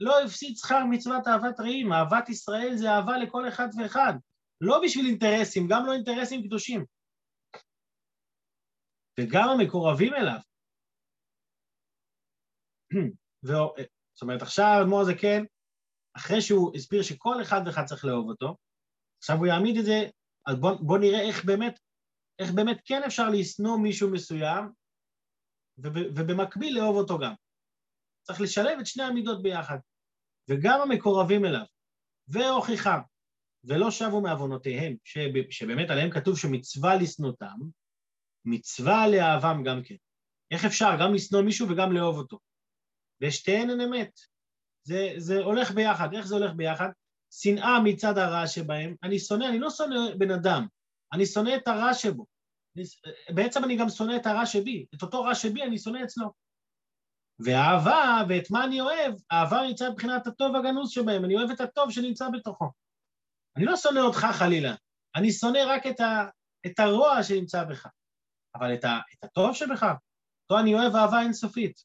לא 0.00 0.22
הפסיד 0.22 0.56
שכר 0.56 0.84
מצוות 0.84 1.28
אהבת 1.28 1.60
רעים, 1.60 1.92
אהבת 1.92 2.28
ישראל 2.28 2.76
זה 2.76 2.90
אהבה 2.90 3.18
לכל 3.18 3.48
אחד 3.48 3.68
ואחד. 3.78 4.14
לא 4.60 4.80
בשביל 4.84 5.06
אינטרסים, 5.06 5.66
גם 5.70 5.86
לא 5.86 5.92
אינטרסים 5.92 6.42
קדושים. 6.42 6.84
וגם 9.20 9.48
המקורבים 9.48 10.14
אליו. 10.14 10.40
זאת 14.14 14.22
אומרת, 14.22 14.42
עכשיו 14.42 14.66
אדמו"ר 14.82 15.04
זה 15.04 15.12
כן, 15.20 15.42
אחרי 16.16 16.40
שהוא 16.40 16.72
הסביר 16.74 17.02
שכל 17.02 17.42
אחד 17.42 17.60
ואחד 17.66 17.84
צריך 17.84 18.04
לאהוב 18.04 18.28
אותו, 18.28 18.56
עכשיו 19.18 19.36
הוא 19.36 19.46
יעמיד 19.46 19.76
את 19.78 19.84
זה, 19.84 19.98
אז 20.46 20.56
בוא, 20.60 20.70
בוא 20.86 20.98
נראה 20.98 21.20
איך 21.28 21.44
באמת, 21.44 21.78
איך 22.38 22.50
באמת 22.56 22.80
כן 22.84 23.02
אפשר 23.06 23.28
לשנוא 23.32 23.78
מישהו 23.82 24.12
מסוים, 24.12 24.64
וב, 25.78 25.94
ובמקביל 26.16 26.78
לאהוב 26.78 26.96
אותו 26.96 27.18
גם. 27.18 27.34
צריך 28.26 28.40
לשלב 28.40 28.78
את 28.80 28.86
שני 28.86 29.04
המידות 29.04 29.42
ביחד. 29.42 29.78
וגם 30.50 30.80
המקורבים 30.80 31.44
אליו, 31.44 31.66
והוכיחם, 32.28 33.00
ולא 33.68 33.90
שבו 33.90 34.20
מעוונותיהם, 34.20 34.96
שבאמת 35.50 35.90
עליהם 35.90 36.10
כתוב 36.10 36.38
שמצווה 36.38 36.96
לשנותם, 36.96 37.58
מצווה 38.44 39.08
לאהבם 39.08 39.62
גם 39.64 39.82
כן. 39.82 39.94
איך 40.50 40.64
אפשר 40.64 40.90
גם 41.00 41.14
לשנוא 41.14 41.42
מישהו 41.42 41.68
וגם 41.70 41.92
לאהוב 41.92 42.18
אותו? 42.18 42.38
ושתיהן 43.20 43.70
הן 43.70 43.80
אמת. 43.80 44.20
זה, 44.82 45.14
זה 45.16 45.38
הולך 45.38 45.70
ביחד. 45.70 46.14
איך 46.14 46.26
זה 46.26 46.34
הולך 46.34 46.52
ביחד? 46.54 46.88
שנאה 47.30 47.80
מצד 47.84 48.18
הרע 48.18 48.46
שבהם. 48.46 48.94
אני 49.02 49.18
שונא, 49.18 49.44
אני 49.44 49.58
לא 49.58 49.70
שונא 49.70 50.14
בן 50.18 50.30
אדם, 50.30 50.66
אני 51.12 51.26
שונא 51.26 51.56
את 51.56 51.68
הרע 51.68 51.94
שבו. 51.94 52.26
בעצם 53.34 53.64
אני 53.64 53.76
גם 53.76 53.88
שונא 53.88 54.16
את 54.16 54.26
הרע 54.26 54.46
שבי. 54.46 54.86
את 54.94 55.02
אותו 55.02 55.22
רע 55.22 55.34
שבי 55.34 55.62
אני 55.62 55.78
שונא 55.78 56.04
אצלו. 56.04 56.32
ואהבה, 57.38 58.22
ואת 58.28 58.50
מה 58.50 58.64
אני 58.64 58.80
אוהב? 58.80 59.14
אהבה 59.32 59.62
נמצא 59.68 59.90
מבחינת 59.90 60.26
הטוב 60.26 60.56
הגנוז 60.56 60.90
שבהם, 60.90 61.24
אני 61.24 61.36
אוהב 61.36 61.50
את 61.50 61.60
הטוב 61.60 61.90
שנמצא 61.90 62.28
בתוכו. 62.32 62.70
אני 63.58 63.66
לא 63.66 63.76
שונא 63.76 63.98
אותך 63.98 64.18
חלילה, 64.38 64.74
אני 65.16 65.32
שונא 65.32 65.58
רק 65.66 65.86
את, 65.86 66.00
ה, 66.00 66.28
את 66.66 66.78
הרוע 66.78 67.22
שנמצא 67.22 67.64
בך, 67.64 67.86
אבל 68.54 68.74
את, 68.74 68.84
ה, 68.84 68.98
את 69.14 69.24
הטוב 69.24 69.54
שבך, 69.54 69.82
אותו 70.42 70.62
אני 70.62 70.74
אוהב 70.74 70.96
אהבה 70.96 71.22
אינסופית. 71.22 71.84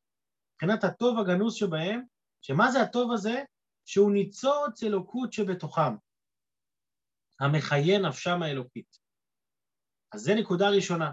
מבחינת 0.54 0.84
הטוב 0.84 1.20
הגנוז 1.20 1.56
שבהם, 1.56 2.04
שמה 2.42 2.72
זה 2.72 2.82
הטוב 2.82 3.12
הזה? 3.12 3.44
שהוא 3.86 4.12
ניצוץ 4.12 4.84
אלוקות 4.84 5.34
שבתוכם, 5.34 5.96
המחיה 7.40 8.00
נפשם 8.00 8.44
האלוקית. 8.44 8.98
אז 10.14 10.22
זה 10.22 10.32
נקודה 10.36 10.70
ראשונה. 10.70 11.12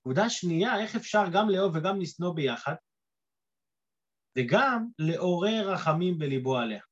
נקודה 0.00 0.30
שנייה, 0.30 0.80
איך 0.82 0.96
אפשר 0.96 1.24
גם 1.32 1.50
לאהוב 1.50 1.76
וגם 1.76 2.00
לשנוא 2.00 2.34
ביחד? 2.34 2.74
וגם 4.38 4.86
לעורר 4.98 5.72
רחמים 5.72 6.18
בליבו 6.18 6.58
עליה. 6.58 6.82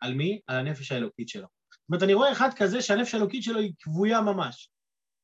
על 0.00 0.14
מי? 0.14 0.40
על 0.46 0.56
הנפש 0.56 0.92
האלוקית 0.92 1.28
שלו. 1.28 1.57
זאת 1.88 1.92
אומרת, 1.92 2.02
אני 2.02 2.14
רואה 2.14 2.32
אחד 2.32 2.48
כזה 2.56 2.82
שהנפש 2.82 3.14
האלוקית 3.14 3.42
שלו 3.42 3.60
היא 3.60 3.72
כבויה 3.78 4.20
ממש. 4.20 4.70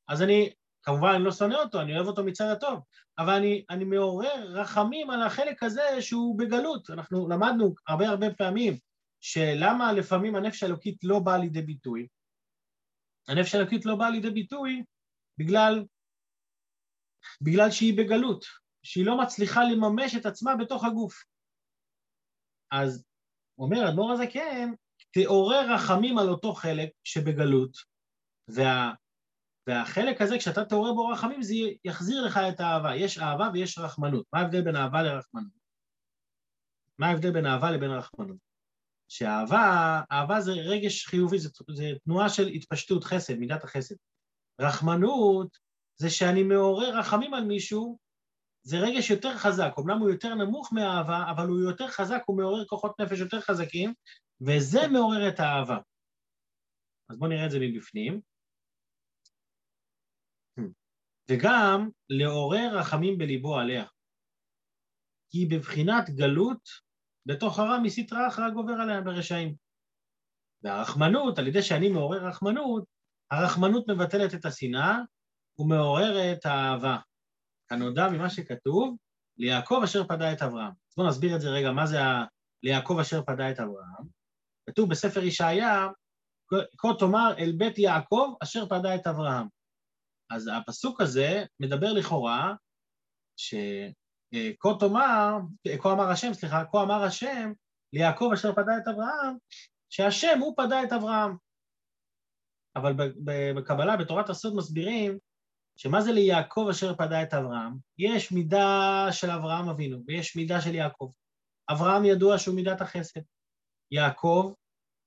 אז 0.09 0.23
אני, 0.23 0.53
כמובן 0.83 1.09
אני 1.15 1.25
לא 1.25 1.33
שונא 1.33 1.55
אותו, 1.55 1.81
אני 1.81 1.97
אוהב 1.97 2.07
אותו 2.07 2.25
מצד 2.25 2.45
הטוב, 2.45 2.81
אבל 3.19 3.33
אני, 3.33 3.65
אני 3.71 3.85
מעורר 3.85 4.47
רחמים 4.49 5.11
על 5.11 5.23
החלק 5.23 5.63
הזה 5.63 5.83
שהוא 6.01 6.39
בגלות. 6.39 6.91
אנחנו 6.91 7.29
למדנו 7.29 7.75
הרבה 7.89 8.09
הרבה 8.09 8.35
פעמים 8.35 8.79
שלמה 9.21 9.93
לפעמים 9.93 10.37
הנפש 10.37 10.63
האלוקית 10.63 11.05
לא 11.05 11.19
באה 11.19 11.39
לידי 11.39 11.63
ביטוי. 11.63 12.09
הנפש 13.29 13.55
האלוקית 13.55 13.87
לא 13.87 13.97
באה 13.97 14.11
לידי 14.11 14.31
ביטוי 14.31 14.85
בגלל, 15.39 15.85
בגלל 17.41 17.71
שהיא 17.71 17.99
בגלות, 17.99 18.45
שהיא 18.83 19.07
לא 19.07 19.23
מצליחה 19.23 19.61
לממש 19.65 20.17
את 20.17 20.27
עצמה 20.27 20.57
בתוך 20.57 20.85
הגוף. 20.85 21.25
אז 22.71 23.05
אומר 23.59 23.89
אדמו"ר 23.89 24.13
הזקן, 24.13 24.31
כן, 24.33 24.69
תעורר 25.15 25.75
רחמים 25.75 26.19
על 26.19 26.29
אותו 26.29 26.55
חלק 26.55 26.91
שבגלות, 27.05 27.77
וה, 28.49 28.93
והחלק 29.67 30.21
הזה, 30.21 30.39
כשאתה 30.39 30.65
תעורר 30.65 30.93
בו 30.93 31.09
רחמים, 31.09 31.43
זה 31.43 31.55
יחזיר 31.85 32.25
לך 32.25 32.41
את 32.49 32.61
האהבה. 32.61 32.97
יש 32.97 33.19
אהבה 33.19 33.51
ויש 33.53 33.79
רחמנות. 33.79 34.27
מה 34.33 34.41
ההבדל 34.41 34.63
בין 34.63 34.77
אהבה 34.77 35.03
לרחמנות? 35.03 35.65
מה 36.99 37.07
ההבדל 37.07 37.31
בין 37.31 37.47
אהבה 37.47 37.71
לבין 37.71 37.91
רחמנות? 37.91 38.37
שאהבה, 39.09 40.01
אהבה 40.13 40.41
זה 40.41 40.53
רגש 40.53 41.07
חיובי, 41.07 41.39
זה, 41.39 41.49
זה 41.75 41.93
תנועה 42.05 42.29
של 42.29 42.47
התפשטות, 42.47 43.05
חסד, 43.05 43.35
מידת 43.35 43.65
החסד. 43.65 43.95
רחמנות 44.61 45.59
זה 45.97 46.11
שאני 46.11 46.43
מעורר 46.43 46.99
רחמים 46.99 47.35
על 47.35 47.45
מישהו 47.45 47.99
זה 48.63 48.79
רגש 48.79 49.11
יותר 49.11 49.39
חזק, 49.39 49.73
אמנם 49.79 49.99
הוא 49.99 50.11
יותר 50.11 50.35
נמוך 50.35 50.73
מהאהבה, 50.73 51.25
אבל 51.31 51.47
הוא 51.47 51.61
יותר 51.61 51.89
חזק, 51.89 52.23
הוא 52.27 52.37
מעורר 52.37 52.65
כוחות 52.65 53.01
נפש 53.01 53.19
יותר 53.19 53.41
חזקים, 53.41 53.95
וזה 54.41 54.89
מעורר 54.93 55.29
את 55.29 55.41
האהבה. 55.41 55.79
אז 57.11 57.19
בואו 57.19 57.31
נראה 57.31 57.47
את 57.47 57.51
זה 57.51 57.59
מבפנים. 57.61 58.21
וגם 61.31 61.89
לעורר 62.09 62.79
רחמים 62.79 63.19
בליבו 63.19 63.59
עליה. 63.59 63.85
כי 65.31 65.47
בבחינת 65.47 66.11
גלות, 66.11 66.69
בתוך 67.27 67.59
הרע 67.59 67.79
מסתרא 67.83 68.29
אחרא 68.29 68.51
גובר 68.51 68.73
עליה 68.73 69.01
ברשעים. 69.01 69.55
והרחמנות, 70.63 71.39
על 71.39 71.47
ידי 71.47 71.63
שאני 71.63 71.89
מעורר 71.89 72.27
רחמנות, 72.27 72.85
הרחמנות 73.31 73.85
מבטלת 73.89 74.35
את 74.35 74.45
השנאה 74.45 74.99
ומעוררת 75.59 76.47
האהבה. 76.47 76.99
כנודע 77.69 78.09
ממה 78.09 78.31
שכתוב, 78.31 78.97
ליעקב 79.37 79.81
אשר 79.85 80.05
פדה 80.05 80.33
את 80.33 80.43
אברהם. 80.43 80.73
אז 80.89 80.95
בואו 80.97 81.09
נסביר 81.09 81.37
את 81.37 81.41
זה 81.41 81.49
רגע, 81.49 81.73
מה 81.73 81.87
זה 81.87 82.03
ה... 82.03 82.25
ליעקב 82.63 82.99
אשר 83.01 83.23
פדה 83.23 83.51
את 83.51 83.61
אברהם. 83.61 84.24
כתוב 84.67 84.91
בספר 84.91 85.23
ישעיה, 85.23 85.89
כה 86.79 86.89
תאמר 86.99 87.35
אל 87.39 87.53
בית 87.59 87.79
יעקב 87.79 88.35
אשר 88.43 88.67
פדה 88.67 88.95
את 88.95 89.07
אברהם. 89.07 89.47
אז 90.31 90.51
הפסוק 90.57 91.01
הזה 91.01 91.45
מדבר 91.61 91.93
לכאורה, 91.93 92.55
שכה 93.37 94.71
תאמר, 94.81 95.37
כה 95.83 95.93
אמר 95.93 96.11
השם, 96.11 96.35
סליחה, 96.35 96.65
כה 96.73 96.83
אמר 96.83 97.03
השם 97.03 97.53
ליעקב 97.93 98.31
אשר 98.35 98.53
פדה 98.53 98.79
את 98.79 98.89
אברהם, 98.89 99.37
שהשם 99.91 100.39
הוא 100.41 100.55
פדה 100.57 100.83
את 100.83 100.93
אברהם. 100.93 101.37
אבל 102.77 102.93
בקבלה, 103.57 103.97
בתורת 103.97 104.29
הסוד 104.29 104.57
מסבירים 104.57 105.19
שמה 105.77 106.01
זה 106.01 106.13
ליעקב 106.13 106.67
אשר 106.71 106.95
פדה 106.95 107.23
את 107.23 107.35
אברהם? 107.35 107.73
יש 107.99 108.33
מידה 108.33 109.07
של 109.11 109.31
אברהם 109.31 109.69
אבינו 109.69 109.99
ויש 110.07 110.37
מידה 110.37 110.61
של 110.61 110.75
יעקב. 110.75 111.11
אברהם 111.73 112.05
ידוע 112.05 112.39
שהוא 112.39 112.57
מידת 112.57 112.81
החסד. 112.81 113.21
יעקב 113.95 114.53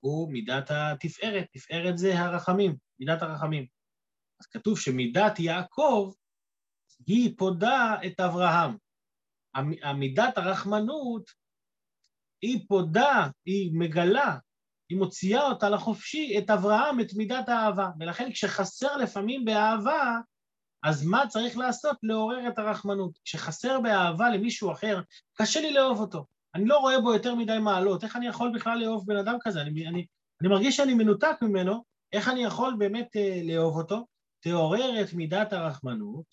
הוא 0.00 0.32
מידת 0.32 0.70
התפארת, 0.70 1.46
תפארת 1.52 1.98
זה 1.98 2.18
הרחמים, 2.18 2.76
מידת 3.00 3.22
הרחמים. 3.22 3.66
אז 4.40 4.46
כתוב 4.46 4.78
שמידת 4.78 5.38
יעקב 5.38 6.12
היא 7.06 7.34
פודה 7.38 7.94
את 8.06 8.20
אברהם. 8.20 8.76
המידת 9.82 10.38
הרחמנות 10.38 11.30
היא 12.42 12.68
פודה, 12.68 13.28
היא 13.44 13.70
מגלה, 13.74 14.38
היא 14.88 14.98
מוציאה 14.98 15.42
אותה 15.42 15.70
לחופשי, 15.70 16.38
את 16.38 16.50
אברהם, 16.50 17.00
את 17.00 17.14
מידת 17.16 17.48
האהבה. 17.48 17.88
ולכן 18.00 18.32
כשחסר 18.32 18.96
לפעמים 18.96 19.44
באהבה, 19.44 20.18
אז 20.82 21.06
מה 21.06 21.26
צריך 21.28 21.56
לעשות? 21.56 21.96
לעורר 22.02 22.48
את 22.48 22.58
הרחמנות. 22.58 23.18
כשחסר 23.24 23.80
באהבה 23.80 24.30
למישהו 24.30 24.72
אחר, 24.72 25.00
קשה 25.34 25.60
לי 25.60 25.72
לאהוב 25.72 26.00
אותו. 26.00 26.26
אני 26.54 26.64
לא 26.66 26.78
רואה 26.78 27.00
בו 27.00 27.12
יותר 27.12 27.34
מדי 27.34 27.58
מעלות, 27.58 28.04
איך 28.04 28.16
אני 28.16 28.26
יכול 28.26 28.52
בכלל 28.54 28.78
לאהוב 28.78 29.06
בן 29.06 29.16
אדם 29.16 29.36
כזה? 29.40 29.60
אני, 29.60 29.88
אני, 29.88 30.06
אני 30.40 30.48
מרגיש 30.48 30.76
שאני 30.76 30.94
מנותק 30.94 31.36
ממנו, 31.42 31.84
איך 32.12 32.28
אני 32.28 32.44
יכול 32.44 32.74
באמת 32.78 33.16
אה, 33.16 33.40
לאהוב 33.44 33.76
אותו? 33.76 34.06
תעורר 34.40 35.02
את 35.02 35.12
מידת 35.12 35.52
הרחמנות, 35.52 36.24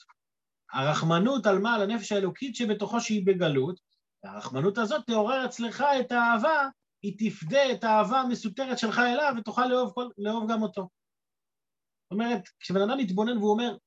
הרחמנות 0.73 1.45
על 1.45 1.59
מה? 1.59 1.75
על 1.75 1.81
הנפש 1.81 2.11
האלוקית 2.11 2.55
שבתוכו 2.55 3.01
שהיא 3.01 3.25
בגלות, 3.25 3.79
והרחמנות 4.23 4.77
הזאת 4.77 5.05
תעורר 5.05 5.45
אצלך 5.45 5.83
את 5.99 6.11
האהבה, 6.11 6.69
היא 7.03 7.15
תפדה 7.17 7.71
את 7.71 7.83
האהבה 7.83 8.19
המסותרת 8.19 8.79
שלך 8.79 8.99
אליו 8.99 9.33
ותוכל 9.37 9.65
לאהוב, 9.65 9.91
כל, 9.93 10.09
לאהוב 10.17 10.51
גם 10.51 10.61
אותו. 10.61 10.81
זאת 10.81 12.11
אומרת, 12.11 12.41
כשבן 12.59 12.81
אדם 12.81 12.97
מתבונן 12.97 13.37
והוא 13.37 13.51
אומר, 13.51 13.77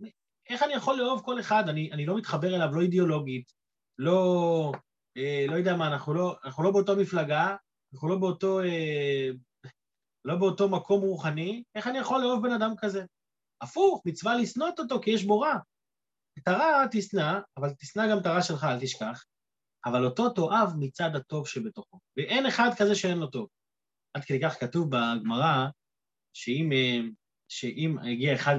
איך 0.51 0.62
אני 0.62 0.73
יכול 0.75 0.99
לאהוב 0.99 1.23
כל 1.25 1.41
אחד? 1.41 1.69
אני, 1.69 1.93
אני 1.93 2.07
לא 2.07 2.17
מתחבר 2.17 2.55
אליו, 2.55 2.75
לא 2.75 2.81
אידיאולוגית, 2.81 3.53
לא, 3.99 4.73
אה, 5.18 5.44
לא 5.48 5.57
יודע 5.57 5.76
מה, 5.76 5.87
אנחנו 5.87 6.14
לא, 6.14 6.37
אנחנו 6.44 6.62
לא 6.62 6.70
באותו 6.70 6.96
מפלגה, 6.96 7.57
אנחנו 7.92 8.09
לא 8.09 8.18
באותו, 8.18 8.61
אה, 8.61 9.28
לא 10.24 10.37
באותו 10.37 10.68
מקום 10.68 11.00
רוחני, 11.00 11.62
איך 11.74 11.87
אני 11.87 11.98
יכול 11.98 12.20
לאהוב 12.20 12.42
בן 12.46 12.52
אדם 12.52 12.74
כזה? 12.78 13.04
הפוך, 13.61 14.02
מצווה 14.07 14.37
לשנוא 14.37 14.68
אותו 14.78 15.00
כי 15.00 15.11
יש 15.11 15.24
בו 15.24 15.40
רע. 15.40 15.59
את 16.38 16.48
הרע 16.48 16.87
תשנא, 16.90 17.38
אבל 17.57 17.70
תשנא 17.78 18.11
גם 18.11 18.18
את 18.18 18.26
הרע 18.26 18.42
שלך, 18.42 18.64
אל 18.64 18.81
תשכח, 18.81 19.24
אבל 19.85 20.04
אותו 20.04 20.31
תאהב 20.31 20.68
מצד 20.78 21.11
הטוב 21.16 21.48
שבתוכו. 21.48 21.98
ואין 22.16 22.46
אחד 22.46 22.70
כזה 22.78 22.94
שאין 22.94 23.18
לו 23.18 23.26
טוב. 23.26 23.48
עד 24.14 24.24
כדי 24.24 24.40
כך 24.42 24.61
כתוב 24.61 24.88
בגמרא, 24.90 25.66
שאם, 26.33 26.72
אה, 26.72 27.00
שאם 27.48 27.96
הגיע 27.98 28.35
אחד, 28.35 28.57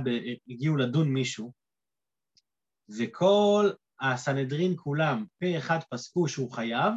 הגיעו 0.47 0.77
לדון 0.77 1.13
מישהו, 1.13 1.51
וכל 2.97 3.69
הסנהדרין 4.01 4.73
כולם 4.77 5.25
פה 5.39 5.45
אחד 5.57 5.79
פסקו 5.89 6.27
שהוא 6.27 6.51
חייב, 6.51 6.93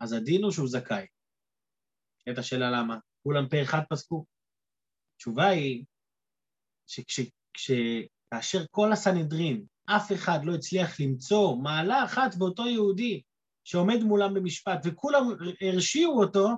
אז 0.00 0.12
הדין 0.12 0.42
הוא 0.42 0.52
שהוא 0.52 0.68
זכאי. 0.68 1.06
את 2.30 2.38
השאלה 2.38 2.70
למה. 2.70 2.98
כולם 3.22 3.48
פה 3.48 3.56
אחד 3.62 3.80
פסקו. 3.90 4.26
התשובה 5.14 5.48
היא 5.48 5.84
שכאשר 6.86 8.58
כל 8.70 8.92
הסנהדרין, 8.92 9.66
אף 9.86 10.12
אחד 10.14 10.38
לא 10.44 10.54
הצליח 10.54 11.00
למצוא 11.00 11.56
מעלה 11.62 12.04
אחת 12.04 12.34
באותו 12.38 12.66
יהודי 12.66 13.22
שעומד 13.64 13.98
מולם 14.02 14.34
במשפט, 14.34 14.78
וכולם 14.84 15.22
הרשיעו 15.60 16.22
אותו, 16.22 16.48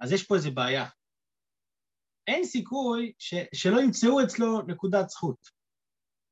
אז 0.00 0.12
יש 0.12 0.26
פה 0.26 0.34
איזו 0.34 0.50
בעיה. 0.54 0.88
אין 2.26 2.44
סיכוי 2.44 3.12
ש, 3.18 3.34
שלא 3.54 3.80
ימצאו 3.80 4.24
אצלו 4.24 4.62
נקודת 4.62 5.08
זכות. 5.08 5.61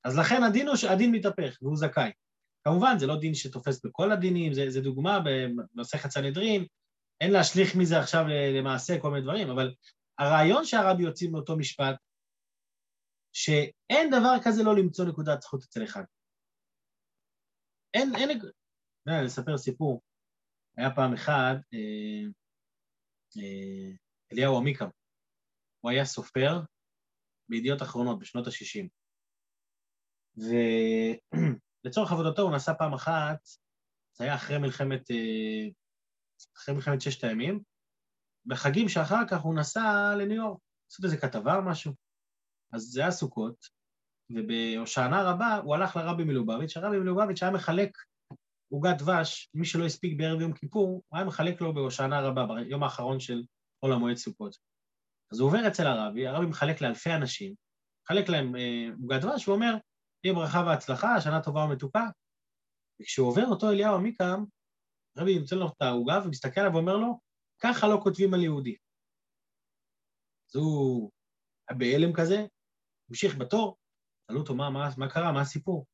אז 0.04 0.18
לכן 0.18 0.42
הדין 0.42 0.68
הוא 0.68 0.76
שהדין 0.76 1.12
מתהפך 1.12 1.58
והוא 1.62 1.76
זכאי. 1.76 2.10
כמובן, 2.64 2.98
זה 2.98 3.06
לא 3.06 3.20
דין 3.20 3.34
שתופס 3.34 3.84
בכל 3.84 4.12
הדינים, 4.12 4.54
זה, 4.54 4.70
זה 4.70 4.80
דוגמה 4.80 5.18
במסכת 5.74 6.10
סנהדרין, 6.10 6.66
אין 7.20 7.32
להשליך 7.32 7.76
מזה 7.76 7.98
עכשיו 7.98 8.24
למעשה 8.58 9.00
כל 9.00 9.10
מיני 9.10 9.22
דברים, 9.22 9.50
אבל 9.50 9.74
הרעיון 10.18 10.64
שהרבי 10.64 11.02
יוצאים 11.02 11.32
מאותו 11.32 11.56
משפט, 11.56 11.96
שאין 13.32 14.10
דבר 14.10 14.34
כזה 14.44 14.62
לא 14.62 14.76
למצוא 14.76 15.04
נקודת 15.04 15.42
זכות 15.42 15.62
אצל 15.62 15.84
אחד. 15.84 16.02
אין, 17.94 18.12
אין, 18.16 18.40
אני 19.08 19.26
אספר 19.26 19.58
סיפור. 19.58 20.02
היה 20.76 20.94
פעם 20.94 21.14
אחד, 21.14 21.54
אה, 21.74 22.26
אה, 23.36 23.92
אליהו 24.32 24.56
עמיקם, 24.56 24.88
הוא 25.80 25.90
היה 25.90 26.04
סופר 26.04 26.60
בידיעות 27.48 27.82
אחרונות 27.82 28.18
בשנות 28.18 28.46
ה-60. 28.46 28.99
ולצורך 30.36 32.12
עבודתו 32.12 32.42
הוא 32.42 32.52
נסע 32.52 32.74
פעם 32.74 32.92
אחת, 32.92 33.38
זה 34.18 34.24
היה 34.24 34.34
אחרי 34.34 34.58
מלחמת, 34.58 35.10
אה, 35.10 35.68
אחרי 36.56 36.74
מלחמת 36.74 37.00
ששת 37.00 37.24
הימים, 37.24 37.60
בחגים 38.46 38.88
שאחר 38.88 39.28
כך 39.28 39.40
הוא 39.40 39.54
נסע 39.54 40.14
לניו 40.18 40.36
יורק, 40.36 40.58
לעשות 40.90 41.04
איזה 41.04 41.16
כתבה 41.16 41.56
או 41.56 41.62
משהו. 41.62 41.92
אז 42.72 42.82
זה 42.82 43.00
היה 43.00 43.10
סוכות, 43.10 43.66
ובהושענא 44.30 45.16
רבה 45.16 45.56
הוא 45.64 45.74
הלך 45.74 45.96
לרבי 45.96 46.24
מלובביץ', 46.24 46.76
הרבי 46.76 46.98
מלובביץ' 46.98 47.42
היה 47.42 47.52
מחלק 47.52 47.98
עוגת 48.72 48.98
דבש, 48.98 49.50
מי 49.54 49.66
שלא 49.66 49.86
הספיק 49.86 50.18
בערב 50.18 50.40
יום 50.40 50.52
כיפור, 50.52 51.02
הוא 51.08 51.18
היה 51.18 51.26
מחלק 51.26 51.60
לו 51.60 51.74
בהושענא 51.74 52.14
רבה, 52.14 52.46
ביום 52.46 52.82
האחרון 52.82 53.20
של 53.20 53.42
חול 53.80 53.92
המועד 53.92 54.16
סוכות. 54.16 54.56
אז 55.32 55.40
הוא 55.40 55.48
עובר 55.48 55.68
אצל 55.68 55.86
הרבי, 55.86 56.26
הרבי 56.26 56.46
מחלק 56.46 56.80
לאלפי 56.80 57.14
אנשים, 57.14 57.54
מחלק 58.04 58.28
להם 58.28 58.56
אה, 58.56 58.88
עוגת 59.02 59.20
דבש, 59.20 59.44
הוא 59.44 59.54
אומר, 59.54 59.74
תהיה 60.22 60.34
ברכה 60.34 60.64
והצלחה, 60.66 61.20
שנה 61.20 61.42
טובה 61.42 61.60
ומתוקה. 61.60 62.06
וכשהוא 63.00 63.28
עובר 63.28 63.46
אותו 63.46 63.70
אליהו 63.70 63.94
עמיקם, 63.94 64.44
הרבי 65.16 65.32
ימצא 65.32 65.56
לו 65.56 65.66
את 65.66 65.82
העוגה 65.82 66.20
ומסתכל 66.24 66.60
עליו 66.60 66.72
ואומר 66.72 66.96
לו, 66.96 67.20
ככה 67.62 67.88
לא 67.88 68.00
כותבים 68.02 68.34
על 68.34 68.42
יהודי. 68.42 68.76
אז 70.48 70.56
הוא 70.56 71.10
היה 71.68 71.78
בהלם 71.78 72.12
כזה, 72.12 72.46
המשיך 73.08 73.36
בתור, 73.38 73.76
שאלו 74.26 74.40
אותו 74.40 74.54
מה, 74.54 74.70
מה, 74.70 74.88
מה 74.98 75.10
קרה, 75.10 75.32
מה 75.32 75.40
הסיפור? 75.40 75.86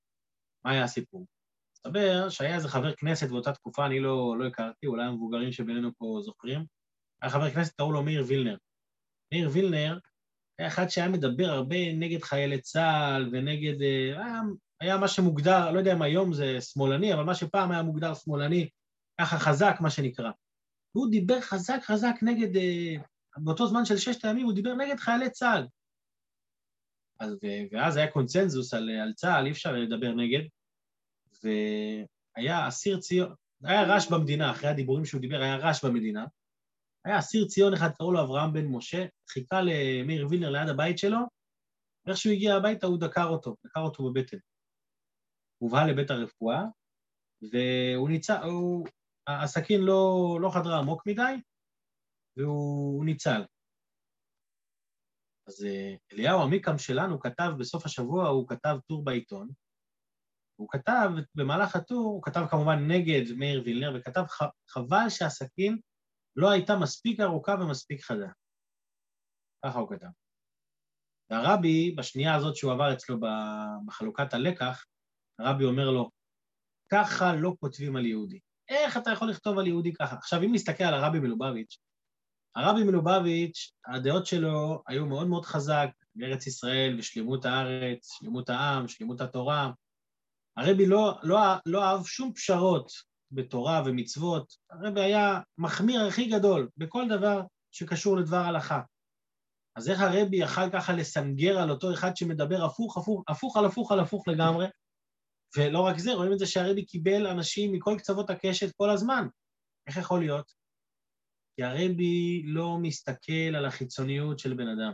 מה 0.64 0.70
היה 0.70 0.84
הסיפור? 0.84 1.26
מסתבר 1.72 2.28
שהיה 2.28 2.54
איזה 2.54 2.68
חבר 2.68 2.94
כנסת 2.94 3.28
באותה 3.28 3.52
תקופה, 3.52 3.86
אני 3.86 4.00
לא, 4.00 4.38
לא 4.38 4.46
הכרתי, 4.46 4.86
אולי 4.86 5.04
המבוגרים 5.04 5.52
שבינינו 5.52 5.90
פה 5.98 6.18
זוכרים, 6.22 6.64
היה 7.22 7.30
חבר 7.30 7.50
כנסת, 7.50 7.76
קראו 7.76 7.92
לו 7.92 8.02
מאיר 8.02 8.24
וילנר. 8.28 8.56
מאיר 9.32 9.48
וילנר 9.52 9.98
אחד 10.60 10.88
שהיה 10.88 11.08
מדבר 11.08 11.50
הרבה 11.50 11.92
נגד 11.92 12.22
חיילי 12.22 12.60
צה"ל 12.60 13.28
ונגד... 13.32 13.82
אה, 13.82 14.24
היה, 14.24 14.40
היה 14.80 14.96
מה 14.96 15.08
שמוגדר, 15.08 15.70
לא 15.70 15.78
יודע 15.78 15.92
אם 15.92 16.02
היום 16.02 16.32
זה 16.32 16.60
שמאלני, 16.60 17.14
אבל 17.14 17.22
מה 17.22 17.34
שפעם 17.34 17.72
היה 17.72 17.82
מוגדר 17.82 18.14
שמאלני, 18.14 18.68
ככה 19.20 19.38
חזק, 19.38 19.76
מה 19.80 19.90
שנקרא. 19.90 20.30
והוא 20.94 21.10
דיבר 21.10 21.40
חזק 21.40 21.78
חזק 21.82 22.14
נגד... 22.22 22.56
אה, 22.56 22.94
באותו 23.36 23.66
זמן 23.66 23.84
של 23.84 23.96
ששת 23.96 24.24
הימים 24.24 24.46
הוא 24.46 24.54
דיבר 24.54 24.74
נגד 24.74 24.98
חיילי 24.98 25.30
צה"ל. 25.30 25.66
אז, 27.20 27.36
ואז 27.72 27.96
היה 27.96 28.10
קונצנזוס 28.10 28.74
על, 28.74 28.90
על 28.90 29.12
צה"ל, 29.12 29.46
אי 29.46 29.50
אפשר 29.50 29.72
לדבר 29.72 30.12
נגד, 30.12 30.40
והיה 31.44 32.68
אסיר 32.68 33.00
ציון, 33.00 33.34
היה 33.62 33.82
רעש 33.82 34.08
במדינה, 34.10 34.50
אחרי 34.50 34.68
הדיבורים 34.68 35.04
שהוא 35.04 35.20
דיבר, 35.20 35.42
היה 35.42 35.56
רעש 35.56 35.84
במדינה. 35.84 36.24
היה 37.06 37.18
אסיר 37.18 37.46
ציון 37.46 37.74
אחד, 37.74 37.88
קראו 37.98 38.12
לו 38.12 38.22
אברהם 38.22 38.52
בן 38.52 38.66
משה, 38.66 39.06
חיכה 39.30 39.60
למאיר 39.60 40.26
וילנר 40.30 40.50
ליד 40.50 40.68
הבית 40.68 40.98
שלו, 40.98 41.18
ואיך 42.06 42.16
שהוא 42.18 42.32
הגיע 42.32 42.54
הביתה 42.54 42.86
הוא 42.86 43.00
דקר 43.00 43.28
אותו, 43.28 43.56
דקר 43.66 43.80
אותו 43.80 44.04
בבטן. 44.04 44.36
הובא 45.58 45.86
לבית 45.86 46.10
הרפואה, 46.10 46.62
והוא 47.42 48.08
ניצל, 48.08 48.42
הוא, 48.42 48.86
הסכין 49.26 49.80
לא, 49.80 50.38
לא 50.42 50.50
חדרה 50.54 50.78
עמוק 50.78 51.06
מדי, 51.06 51.34
והוא 52.36 53.04
ניצל. 53.04 53.44
אז 55.48 55.64
אה, 55.64 55.94
אליהו 56.12 56.42
עמיקם 56.42 56.78
שלנו 56.78 57.20
כתב 57.20 57.50
בסוף 57.58 57.86
השבוע, 57.86 58.28
הוא 58.28 58.48
כתב 58.48 58.76
טור 58.88 59.04
בעיתון, 59.04 59.48
הוא 60.56 60.68
כתב, 60.70 61.10
במהלך 61.34 61.76
הטור, 61.76 62.04
הוא 62.04 62.22
כתב 62.22 62.46
כמובן 62.50 62.90
נגד 62.90 63.32
מאיר 63.36 63.62
וילנר, 63.64 63.96
וכתב 63.98 64.24
חבל 64.68 65.08
שהסכין 65.08 65.78
לא 66.36 66.50
הייתה 66.50 66.76
מספיק 66.76 67.20
ארוכה 67.20 67.54
ומספיק 67.60 68.04
חדה. 68.04 68.28
ככה 69.64 69.78
הוא 69.78 69.88
כתב. 69.90 70.06
והרבי, 71.30 71.94
בשנייה 71.98 72.34
הזאת 72.34 72.56
שהוא 72.56 72.72
עבר 72.72 72.92
אצלו 72.92 73.16
בחלוקת 73.86 74.34
הלקח, 74.34 74.84
הרבי 75.38 75.64
אומר 75.64 75.90
לו, 75.90 76.10
ככה 76.92 77.34
לא 77.34 77.56
כותבים 77.60 77.96
על 77.96 78.06
יהודי. 78.06 78.40
איך 78.68 78.96
אתה 78.96 79.10
יכול 79.10 79.30
לכתוב 79.30 79.58
על 79.58 79.66
יהודי 79.66 79.92
ככה? 79.92 80.16
עכשיו, 80.16 80.42
אם 80.42 80.54
נסתכל 80.54 80.84
על 80.84 80.94
הרבי 80.94 81.18
מלובביץ', 81.18 81.78
הרבי 82.56 82.84
מלובביץ', 82.84 83.72
הדעות 83.86 84.26
שלו 84.26 84.82
היו 84.86 85.06
מאוד 85.06 85.26
מאוד 85.26 85.44
חזק 85.44 85.88
בארץ 86.14 86.46
ישראל, 86.46 86.96
בשלמות 86.98 87.44
הארץ, 87.44 88.12
שלמות 88.12 88.50
העם, 88.50 88.88
שלמות 88.88 89.20
התורה. 89.20 89.70
הרבי 90.56 90.86
לא, 90.86 91.18
לא, 91.22 91.38
לא 91.66 91.84
אהב 91.84 92.04
שום 92.04 92.32
פשרות 92.34 92.90
בתורה 93.32 93.82
ומצוות. 93.86 94.56
הרבי 94.70 95.00
היה 95.00 95.40
מחמיר 95.58 96.00
הכי 96.06 96.28
גדול 96.30 96.68
בכל 96.76 97.08
דבר 97.08 97.42
שקשור 97.72 98.16
לדבר 98.16 98.36
הלכה. 98.36 98.80
אז 99.76 99.90
איך 99.90 100.00
הרבי 100.00 100.36
יכל 100.36 100.70
ככה 100.72 100.92
לסנגר 100.92 101.58
על 101.58 101.70
אותו 101.70 101.92
אחד 101.92 102.16
שמדבר 102.16 102.64
הפוך, 102.64 102.96
הפוך, 102.96 103.24
הפוך 103.28 103.56
על 103.56 103.64
הפוך 103.64 103.92
על 103.92 104.00
הפוך 104.00 104.28
לגמרי? 104.28 104.66
ולא 105.56 105.80
רק 105.80 105.98
זה, 105.98 106.12
רואים 106.12 106.32
את 106.32 106.38
זה 106.38 106.46
שהרבי 106.46 106.84
קיבל 106.84 107.26
אנשים 107.26 107.72
מכל 107.72 107.94
קצוות 107.98 108.30
הקשת 108.30 108.72
כל 108.76 108.90
הזמן. 108.90 109.26
איך 109.86 109.96
יכול 109.96 110.20
להיות? 110.20 110.52
כי 111.56 111.62
הרבי 111.62 112.42
לא 112.44 112.78
מסתכל 112.82 113.56
על 113.56 113.64
החיצוניות 113.66 114.38
של 114.38 114.54
בן 114.54 114.68
אדם. 114.68 114.92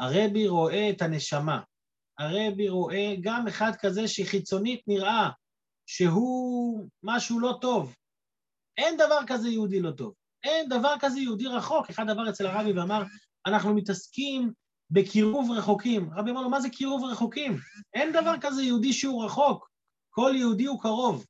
הרבי 0.00 0.48
רואה 0.48 0.90
את 0.90 1.02
הנשמה. 1.02 1.62
הרבי 2.18 2.68
רואה 2.68 3.14
גם 3.20 3.48
אחד 3.48 3.72
כזה 3.80 4.08
שחיצונית 4.08 4.80
נראה 4.86 5.30
שהוא 5.86 6.88
משהו 7.02 7.40
לא 7.40 7.58
טוב. 7.60 7.94
אין 8.76 8.96
דבר 8.96 9.18
כזה 9.26 9.48
יהודי 9.48 9.80
לא 9.80 9.90
טוב. 9.90 10.14
אין 10.44 10.68
דבר 10.68 10.94
כזה 11.00 11.20
יהודי 11.20 11.46
רחוק. 11.46 11.90
אחד 11.90 12.10
עבר 12.10 12.30
אצל 12.30 12.46
הרבי 12.46 12.72
ואמר, 12.72 13.02
אנחנו 13.46 13.74
מתעסקים 13.74 14.52
בקירוב 14.90 15.50
רחוקים. 15.50 16.12
הרבי 16.12 16.30
אמר 16.30 16.40
לו, 16.42 16.50
מה 16.50 16.60
זה 16.60 16.70
קירוב 16.70 17.04
רחוקים? 17.04 17.56
אין 17.94 18.12
דבר 18.12 18.34
כזה 18.40 18.62
יהודי 18.62 18.92
שהוא 18.92 19.24
רחוק. 19.24 19.70
כל 20.10 20.32
יהודי 20.36 20.64
הוא 20.64 20.82
קרוב. 20.82 21.26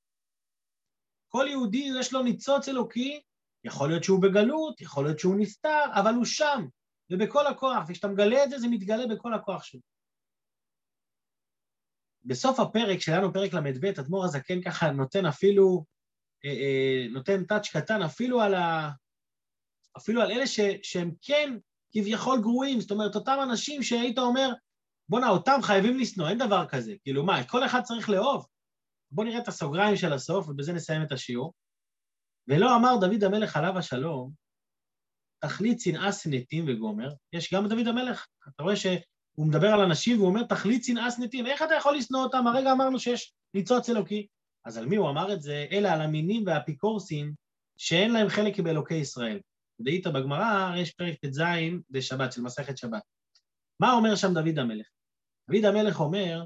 כל 1.29 1.47
יהודי 1.49 1.91
יש 2.01 2.13
לו 2.13 2.23
ניצוץ 2.23 2.69
אלוקי 2.69 3.21
יכול 3.65 3.89
להיות 3.89 4.05
שהוא 4.05 4.23
בגלות, 4.23 4.81
יכול 4.81 5.05
להיות 5.05 5.19
שהוא 5.19 5.37
נסתר, 5.39 5.85
אבל 5.95 6.15
הוא 6.15 6.25
שם, 6.25 6.67
ובכל 7.11 7.47
הכוח, 7.47 7.85
וכשאתה 7.89 8.09
מגלה 8.09 8.45
את 8.45 8.51
זה, 8.51 8.59
זה 8.59 8.69
מתגלה 8.69 9.07
בכל 9.07 9.35
הכוח 9.35 9.63
שלו. 9.65 9.81
בסוף 12.25 12.61
הפרק 12.61 13.01
שלנו, 13.01 13.33
פרק 13.33 13.55
ל"ב, 13.55 13.85
אדמו"ר 13.85 14.25
הזקן 14.25 14.63
ככה 14.63 14.91
נותן 14.91 15.27
אפילו, 15.27 15.85
אה, 16.45 16.51
אה, 16.51 17.07
נותן 17.11 17.45
טאץ' 17.45 17.69
קטן 17.69 18.03
אפילו 18.03 18.41
על, 18.41 18.55
ה, 18.55 18.91
אפילו 19.97 20.23
על 20.23 20.31
אלה 20.31 20.47
ש, 20.47 20.61
שהם 20.83 21.11
כן 21.23 21.59
כביכול 21.93 22.41
גרועים, 22.41 22.81
זאת 22.81 22.91
אומרת, 22.91 23.15
אותם 23.15 23.39
אנשים 23.43 23.83
שהיית 23.83 24.19
אומר, 24.19 24.53
בואנה, 25.09 25.29
אותם 25.29 25.59
חייבים 25.63 25.99
לשנוא, 25.99 26.29
אין 26.29 26.39
דבר 26.39 26.67
כזה. 26.69 26.95
כאילו, 27.03 27.25
מה, 27.25 27.45
כל 27.45 27.67
אחד 27.67 27.83
צריך 27.83 28.11
לאהוב? 28.11 28.47
בואו 29.11 29.27
נראה 29.27 29.39
את 29.39 29.49
הסוגריים 29.49 29.97
של 29.97 30.13
הסוף, 30.13 30.49
ובזה 30.49 30.73
נסיים 30.73 31.03
את 31.03 31.13
השיעור. 31.13 31.53
ולא 32.49 32.77
אמר 32.77 32.97
דוד 33.01 33.25
המלך 33.25 33.57
עליו 33.57 33.79
השלום, 33.79 34.33
תכלית 35.45 35.81
שנאה 35.81 36.13
שנאתים 36.13 36.65
וגומר, 36.69 37.09
יש 37.33 37.55
גם 37.55 37.69
דוד 37.69 37.87
המלך, 37.87 38.27
אתה 38.49 38.63
רואה 38.63 38.77
שהוא 39.35 39.47
מדבר 39.47 39.69
על 39.69 39.81
אנשים 39.81 40.19
והוא 40.19 40.29
אומר 40.29 40.43
תכלית 40.43 40.85
שנאה 40.85 41.11
שנאתים, 41.11 41.47
איך 41.47 41.63
אתה 41.63 41.75
יכול 41.75 41.97
לשנוא 41.97 42.21
אותם? 42.21 42.47
הרגע 42.47 42.73
אמרנו 42.73 42.99
שיש 42.99 43.35
ניצוץ 43.55 43.89
אלוקי. 43.89 44.27
אז 44.65 44.77
על 44.77 44.87
מי 44.87 44.97
הוא 44.97 45.11
אמר 45.11 45.33
את 45.33 45.43
זה? 45.43 45.67
אלא 45.73 45.89
על 45.89 46.01
המינים 46.01 46.47
והאפיקורסים 46.47 47.35
שאין 47.79 48.13
להם 48.13 48.29
חלק 48.29 48.61
באלוקי 48.61 48.95
ישראל. 48.95 49.41
דאית 49.81 50.07
בגמרא, 50.07 50.77
יש 50.77 50.91
פרק 50.91 51.15
ט"ז 51.25 51.43
בשבת, 51.91 52.33
של 52.33 52.43
מסכת 52.43 52.79
שבת. 52.79 53.03
מה 53.81 53.93
אומר 53.93 54.17
שם 54.17 54.35
דוד 54.35 54.59
המלך? 54.59 54.87
דוד 55.51 55.65
המלך 55.65 56.01
אומר, 56.01 56.45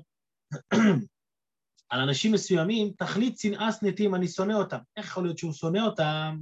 על 1.90 2.00
אנשים 2.00 2.32
מסוימים, 2.32 2.92
תכלית 2.98 3.38
שנאה 3.38 3.72
שנאתים, 3.72 4.14
אני 4.14 4.28
שונא 4.28 4.52
אותם. 4.52 4.78
איך 4.96 5.06
יכול 5.06 5.22
להיות 5.22 5.38
שהוא 5.38 5.52
שונא 5.52 5.78
אותם? 5.78 6.38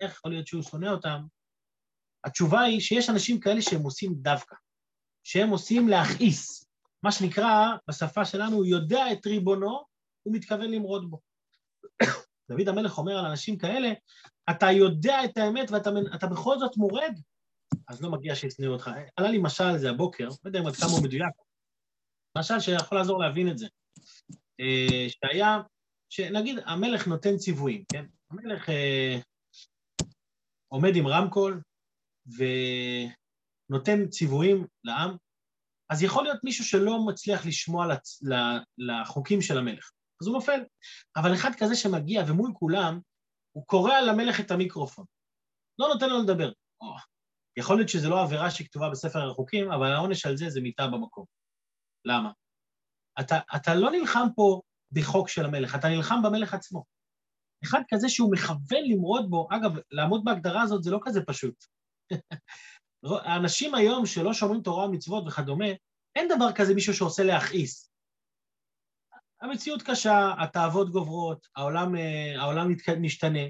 איך 0.00 0.12
יכול 0.12 0.30
להיות 0.30 0.46
שהוא 0.46 0.62
שונא 0.62 0.86
אותם? 0.86 1.22
התשובה 2.24 2.60
היא 2.60 2.80
שיש 2.80 3.10
אנשים 3.10 3.40
כאלה 3.40 3.62
שהם 3.62 3.82
עושים 3.82 4.14
דווקא, 4.14 4.56
שהם 5.28 5.48
עושים 5.48 5.88
להכעיס. 5.88 6.64
מה 7.02 7.12
שנקרא, 7.12 7.66
בשפה 7.88 8.24
שלנו, 8.24 8.56
הוא 8.56 8.66
יודע 8.66 9.12
את 9.12 9.26
ריבונו, 9.26 9.84
הוא 10.22 10.34
מתכוון 10.34 10.70
למרוד 10.70 11.10
בו. 11.10 11.20
דוד 12.50 12.68
המלך 12.68 12.98
אומר 12.98 13.18
על 13.18 13.24
אנשים 13.24 13.58
כאלה, 13.58 13.88
אתה 14.50 14.66
יודע 14.70 15.24
את 15.24 15.38
האמת 15.38 15.70
ואתה 15.70 16.26
בכל 16.26 16.58
זאת 16.58 16.76
מורד, 16.76 17.14
אז 17.88 18.02
לא 18.02 18.10
מגיע 18.10 18.34
שישנאו 18.34 18.72
אותך. 18.72 18.90
עלה 19.16 19.30
לי 19.30 19.38
משל 19.42 19.64
על 19.64 19.78
זה 19.78 19.90
הבוקר, 19.90 20.28
לא 20.28 20.34
יודע 20.44 20.60
אם 20.60 20.66
עד 20.66 20.76
כמה 20.76 20.90
הוא 20.90 21.02
מדויק, 21.04 21.32
משל 22.38 22.60
שיכול 22.60 22.98
לעזור 22.98 23.20
להבין 23.20 23.50
את 23.50 23.58
זה. 23.58 23.66
אה, 24.60 25.06
שהיה, 25.08 25.60
שנגיד 26.10 26.58
המלך 26.64 27.06
נותן 27.06 27.36
ציוויים, 27.36 27.84
כן? 27.92 28.04
המלך 28.30 28.68
אה, 28.68 29.18
עומד 30.68 30.96
עם 30.96 31.06
רמקול 31.06 31.60
ונותן 33.70 34.08
ציוויים 34.08 34.66
לעם, 34.84 35.16
אז 35.90 36.02
יכול 36.02 36.24
להיות 36.24 36.44
מישהו 36.44 36.64
שלא 36.64 37.06
מצליח 37.06 37.46
לשמוע 37.46 37.86
לצ... 37.86 38.22
לחוקים 38.78 39.42
של 39.42 39.58
המלך. 39.58 39.90
אז 40.22 40.26
הוא 40.26 40.34
נופל. 40.34 40.60
אבל 41.16 41.34
אחד 41.34 41.50
כזה 41.58 41.74
שמגיע 41.74 42.22
ומול 42.28 42.52
כולם, 42.54 43.00
הוא 43.52 43.66
קורע 43.66 44.02
למלך 44.02 44.40
את 44.40 44.50
המיקרופון. 44.50 45.04
לא 45.78 45.88
נותן 45.88 46.08
לו 46.08 46.22
לדבר. 46.22 46.50
Oh. 46.82 47.00
יכול 47.58 47.76
להיות 47.76 47.88
שזו 47.88 48.10
לא 48.10 48.22
עבירה 48.22 48.50
שכתובה 48.50 48.90
בספר 48.90 49.30
החוקים, 49.30 49.72
אבל 49.72 49.92
העונש 49.92 50.26
על 50.26 50.36
זה 50.36 50.50
זה 50.50 50.60
מיטה 50.60 50.86
במקום. 50.86 51.24
למה? 52.04 52.30
אתה, 53.20 53.38
אתה 53.56 53.74
לא 53.74 53.90
נלחם 53.90 54.26
פה 54.36 54.60
בחוק 54.92 55.28
של 55.28 55.44
המלך, 55.44 55.74
אתה 55.74 55.88
נלחם 55.88 56.22
במלך 56.24 56.54
עצמו. 56.54 56.84
אחד 57.64 57.80
כזה 57.88 58.08
שהוא 58.08 58.32
מכוון 58.32 58.84
למרוד 58.84 59.30
בו, 59.30 59.48
אגב, 59.50 59.70
לעמוד 59.90 60.24
בהגדרה 60.24 60.62
הזאת 60.62 60.82
זה 60.82 60.90
לא 60.90 60.98
כזה 61.02 61.20
פשוט. 61.26 61.64
האנשים 63.04 63.74
היום 63.74 64.06
שלא 64.06 64.32
שומרים 64.32 64.62
תורה 64.62 64.84
ומצוות 64.86 65.24
וכדומה, 65.26 65.66
אין 66.16 66.28
דבר 66.36 66.52
כזה 66.54 66.74
מישהו 66.74 66.94
שעושה 66.94 67.22
להכעיס. 67.22 67.92
המציאות 69.40 69.82
קשה, 69.82 70.34
התאוות 70.42 70.90
גוברות, 70.90 71.46
העולם, 71.56 71.96
אה, 71.96 72.40
העולם 72.40 72.68
משתנה. 73.00 73.48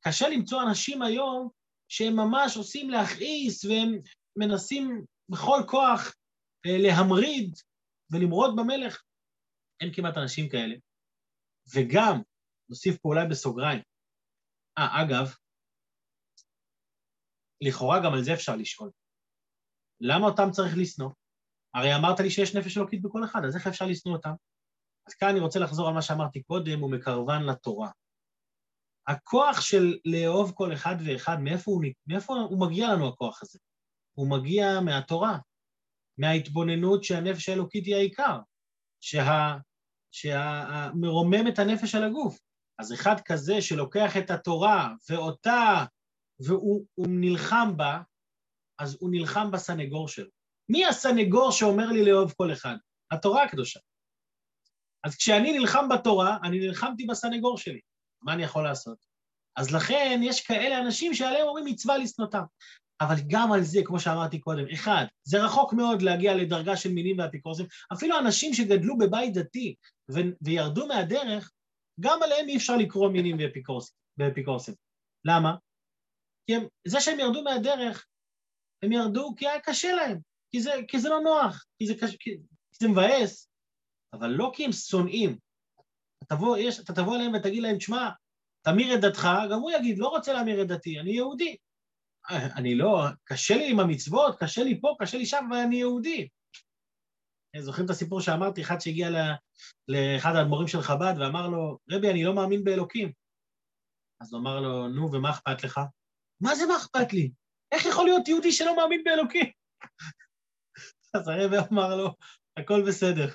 קשה 0.00 0.28
למצוא 0.28 0.62
אנשים 0.62 1.02
היום 1.02 1.48
שהם 1.88 2.16
ממש 2.16 2.56
עושים 2.56 2.90
להכעיס 2.90 3.64
והם 3.64 3.98
מנסים 4.36 5.04
בכל 5.28 5.60
כוח 5.66 6.14
אה, 6.66 6.78
להמריד 6.78 7.54
ולמרוד 8.10 8.56
במלך. 8.56 9.02
אין 9.80 9.92
כמעט 9.92 10.16
אנשים 10.16 10.48
כאלה. 10.48 10.74
וגם, 11.74 12.20
נוסיף 12.68 12.98
פה 12.98 13.08
אולי 13.08 13.26
בסוגריים, 13.30 13.82
אה, 14.78 15.02
אגב, 15.02 15.34
לכאורה 17.60 18.00
גם 18.04 18.12
על 18.12 18.22
זה 18.22 18.34
אפשר 18.34 18.56
לשאול. 18.56 18.90
למה 20.00 20.26
אותם 20.26 20.50
צריך 20.50 20.76
לשנוא? 20.76 21.10
הרי 21.74 21.96
אמרת 21.96 22.20
לי 22.20 22.30
שיש 22.30 22.56
נפש 22.56 22.76
אלוקית 22.76 23.02
בכל 23.02 23.24
אחד, 23.24 23.40
אז 23.44 23.56
איך 23.56 23.66
אפשר 23.66 23.86
לשנוא 23.86 24.16
אותם? 24.16 24.32
אז 25.08 25.14
כאן 25.14 25.28
אני 25.28 25.40
רוצה 25.40 25.58
לחזור 25.58 25.88
על 25.88 25.94
מה 25.94 26.02
שאמרתי 26.02 26.42
קודם, 26.42 26.80
הוא 26.80 26.90
מקרבן 26.90 27.42
לתורה. 27.42 27.90
הכוח 29.06 29.60
של 29.60 29.98
לאהוב 30.04 30.52
כל 30.54 30.72
אחד 30.72 30.96
ואחד, 31.04 31.36
מאיפה 31.40 31.70
הוא, 31.70 31.84
מאיפה 32.06 32.34
הוא 32.34 32.68
מגיע 32.68 32.88
לנו 32.92 33.08
הכוח 33.08 33.42
הזה? 33.42 33.58
הוא 34.14 34.30
מגיע 34.30 34.80
מהתורה, 34.80 35.38
מההתבוננות 36.18 37.04
שהנפש 37.04 37.48
האלוקית 37.48 37.84
היא 37.84 37.94
העיקר, 37.94 38.38
שה, 39.00 39.56
שמרומם 40.10 41.48
את 41.48 41.58
הנפש 41.58 41.94
על 41.94 42.04
הגוף. 42.04 42.38
אז 42.78 42.92
אחד 42.92 43.16
כזה 43.24 43.62
שלוקח 43.62 44.16
את 44.16 44.30
התורה 44.30 44.94
ואותה, 45.10 45.84
והוא 46.40 46.86
נלחם 46.98 47.76
בה, 47.76 48.00
אז 48.78 48.96
הוא 49.00 49.10
נלחם 49.10 49.50
בסנגור 49.50 50.08
שלו. 50.08 50.30
מי 50.68 50.86
הסנגור 50.86 51.52
שאומר 51.52 51.86
לי 51.86 52.04
לאהוב 52.04 52.32
כל 52.36 52.52
אחד? 52.52 52.76
התורה 53.10 53.42
הקדושה. 53.44 53.80
אז 55.04 55.16
כשאני 55.16 55.58
נלחם 55.58 55.88
בתורה, 55.88 56.38
אני 56.42 56.58
נלחמתי 56.58 57.06
בסנגור 57.06 57.58
שלי. 57.58 57.80
מה 58.22 58.32
אני 58.32 58.42
יכול 58.42 58.64
לעשות? 58.64 58.98
אז 59.56 59.74
לכן 59.74 60.20
יש 60.22 60.46
כאלה 60.46 60.78
אנשים 60.78 61.14
שעליהם 61.14 61.46
אומרים 61.46 61.64
מצווה 61.64 61.98
לשנותם. 61.98 62.42
אבל 63.00 63.14
גם 63.26 63.52
על 63.52 63.62
זה, 63.62 63.80
כמו 63.84 64.00
שאמרתי 64.00 64.38
קודם, 64.40 64.64
אחד, 64.72 65.04
זה 65.24 65.44
רחוק 65.44 65.72
מאוד 65.72 66.02
להגיע 66.02 66.34
לדרגה 66.34 66.76
של 66.76 66.92
מינים 66.92 67.18
ואפיקורסים. 67.18 67.66
אפילו 67.92 68.18
אנשים 68.18 68.54
שגדלו 68.54 68.98
בבית 68.98 69.34
דתי 69.34 69.74
ו- 70.10 70.36
וירדו 70.42 70.86
מהדרך, 70.86 71.52
גם 72.00 72.22
עליהם 72.22 72.48
אי 72.48 72.56
אפשר 72.56 72.76
לקרוא 72.76 73.10
מינים 73.10 73.36
ואפיקורסים. 74.18 74.74
למה? 75.24 75.54
כי 76.46 76.54
הם, 76.54 76.66
זה 76.88 77.00
שהם 77.00 77.20
ירדו 77.20 77.42
מהדרך, 77.42 78.06
הם 78.82 78.92
ירדו 78.92 79.34
כי 79.36 79.48
היה 79.48 79.60
קשה 79.60 79.92
להם, 79.92 80.18
כי 80.50 80.60
זה, 80.60 80.70
כי 80.88 81.00
זה 81.00 81.08
לא 81.08 81.20
נוח, 81.20 81.64
כי 81.78 81.86
זה, 81.86 81.94
קש, 81.94 82.16
כי, 82.16 82.30
כי 82.72 82.78
זה 82.80 82.88
מבאס, 82.88 83.50
אבל 84.12 84.28
לא 84.28 84.50
כי 84.54 84.64
הם 84.64 84.72
שונאים. 84.72 85.38
אתה 86.24 86.36
תבוא, 86.36 86.58
יש, 86.58 86.80
אתה 86.80 86.92
תבוא 86.92 87.16
אליהם 87.16 87.34
ותגיד 87.34 87.62
להם, 87.62 87.80
שמע, 87.80 88.10
תמיר 88.62 88.94
את 88.94 89.00
דתך, 89.00 89.28
גם 89.50 89.58
הוא 89.60 89.70
יגיד, 89.70 89.98
לא 89.98 90.08
רוצה 90.08 90.32
להמיר 90.32 90.62
את 90.62 90.68
דתי, 90.68 91.00
אני 91.00 91.10
יהודי. 91.10 91.56
אני 92.30 92.74
לא, 92.74 93.04
קשה 93.24 93.56
לי 93.56 93.70
עם 93.70 93.80
המצוות, 93.80 94.38
קשה 94.38 94.62
לי 94.62 94.80
פה, 94.80 94.96
קשה 95.00 95.18
לי 95.18 95.26
שם, 95.26 95.46
אבל 95.48 95.56
אני 95.56 95.76
יהודי. 95.76 96.28
זוכרים 97.58 97.84
את 97.84 97.90
הסיפור 97.90 98.20
שאמרתי, 98.20 98.62
אחד 98.62 98.80
שהגיע 98.80 99.08
לאחד 99.88 100.36
האדמו"רים 100.36 100.68
של 100.68 100.80
חב"ד 100.80 101.14
ואמר 101.18 101.48
לו, 101.48 101.78
רבי, 101.90 102.10
אני 102.10 102.24
לא 102.24 102.34
מאמין 102.34 102.64
באלוקים. 102.64 103.12
אז 104.20 104.32
הוא 104.32 104.40
אמר 104.40 104.60
לו, 104.60 104.88
נו, 104.88 105.12
ומה 105.12 105.30
אכפת 105.30 105.64
לך? 105.64 105.80
מה 106.40 106.54
זה 106.54 106.66
מה 106.66 106.76
אכפת 106.76 107.12
לי? 107.12 107.30
איך 107.72 107.86
יכול 107.86 108.04
להיות 108.04 108.28
יהודי 108.28 108.52
שלא 108.52 108.76
מאמין 108.76 109.04
באלוקים? 109.04 109.46
אז 111.14 111.28
הרבי 111.28 111.56
אמר 111.70 111.96
לו, 111.96 112.14
הכל 112.56 112.82
בסדר, 112.88 113.28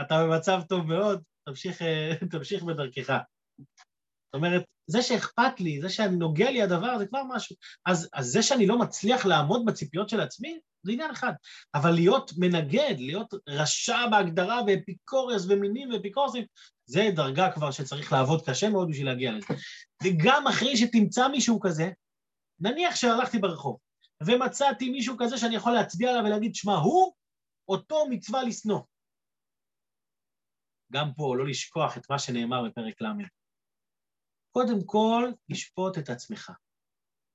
אתה 0.00 0.24
במצב 0.24 0.60
טוב 0.68 0.86
מאוד, 0.86 1.22
תמשיך, 1.44 1.82
תמשיך 2.30 2.62
בדרכך. 2.62 3.18
זאת 3.58 4.34
אומרת, 4.34 4.64
זה 4.86 5.02
שאכפת 5.02 5.60
לי, 5.60 5.80
זה 5.80 5.88
שנוגע 5.88 6.50
לי 6.50 6.62
הדבר, 6.62 6.98
זה 6.98 7.06
כבר 7.06 7.22
משהו. 7.28 7.56
אז, 7.86 8.08
אז 8.12 8.26
זה 8.26 8.42
שאני 8.42 8.66
לא 8.66 8.78
מצליח 8.78 9.26
לעמוד 9.26 9.64
בציפיות 9.64 10.08
של 10.08 10.20
עצמי, 10.20 10.58
זה 10.82 10.92
עניין 10.92 11.10
אחד. 11.10 11.32
אבל 11.74 11.90
להיות 11.90 12.30
מנגד, 12.36 12.94
להיות 12.98 13.34
רשע 13.48 14.06
בהגדרה 14.10 14.60
ואפיקוריוס 14.66 15.46
ומינים 15.48 15.90
ואפיקורסים, 15.90 16.44
זה 16.86 17.10
דרגה 17.14 17.52
כבר 17.52 17.70
שצריך 17.70 18.12
לעבוד 18.12 18.46
קשה 18.46 18.68
מאוד 18.68 18.88
בשביל 18.90 19.06
להגיע 19.06 19.32
לזה. 19.32 19.46
וגם 20.04 20.46
אחרי 20.46 20.76
שתמצא 20.76 21.28
מישהו 21.28 21.60
כזה, 21.60 21.90
נניח 22.60 22.96
שהלכתי 22.96 23.38
ברחוב, 23.38 23.78
ומצאתי 24.26 24.90
מישהו 24.90 25.16
כזה 25.18 25.38
שאני 25.38 25.56
יכול 25.56 25.72
להצביע 25.72 26.10
עליו 26.10 26.22
ולהגיד, 26.24 26.54
שמע, 26.54 26.72
הוא, 26.74 27.12
אותו 27.68 28.06
מצווה 28.10 28.44
לשנוא. 28.44 28.80
גם 30.92 31.12
פה, 31.16 31.36
לא 31.36 31.46
לשכוח 31.46 31.96
את 31.98 32.10
מה 32.10 32.18
שנאמר 32.18 32.62
בפרק 32.68 33.02
ל'. 33.02 33.06
קודם 34.50 34.84
כל, 34.86 35.30
לשפוט 35.48 35.98
את 35.98 36.08
עצמך. 36.08 36.52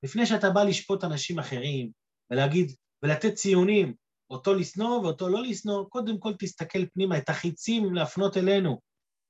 לפני 0.02 0.26
שאתה 0.26 0.50
בא 0.50 0.60
לשפוט 0.62 1.04
אנשים 1.04 1.38
אחרים 1.38 1.90
ולהגיד, 2.30 2.66
ולתת 3.02 3.34
ציונים, 3.34 3.94
אותו 4.30 4.54
לשנוא 4.54 4.98
ואותו 4.98 5.28
לא 5.28 5.42
לשנוא, 5.42 5.88
קודם 5.88 6.18
כל 6.18 6.32
תסתכל 6.38 6.86
פנימה, 6.86 7.18
את 7.18 7.28
החיצים 7.28 7.94
להפנות 7.94 8.36
אלינו. 8.36 8.80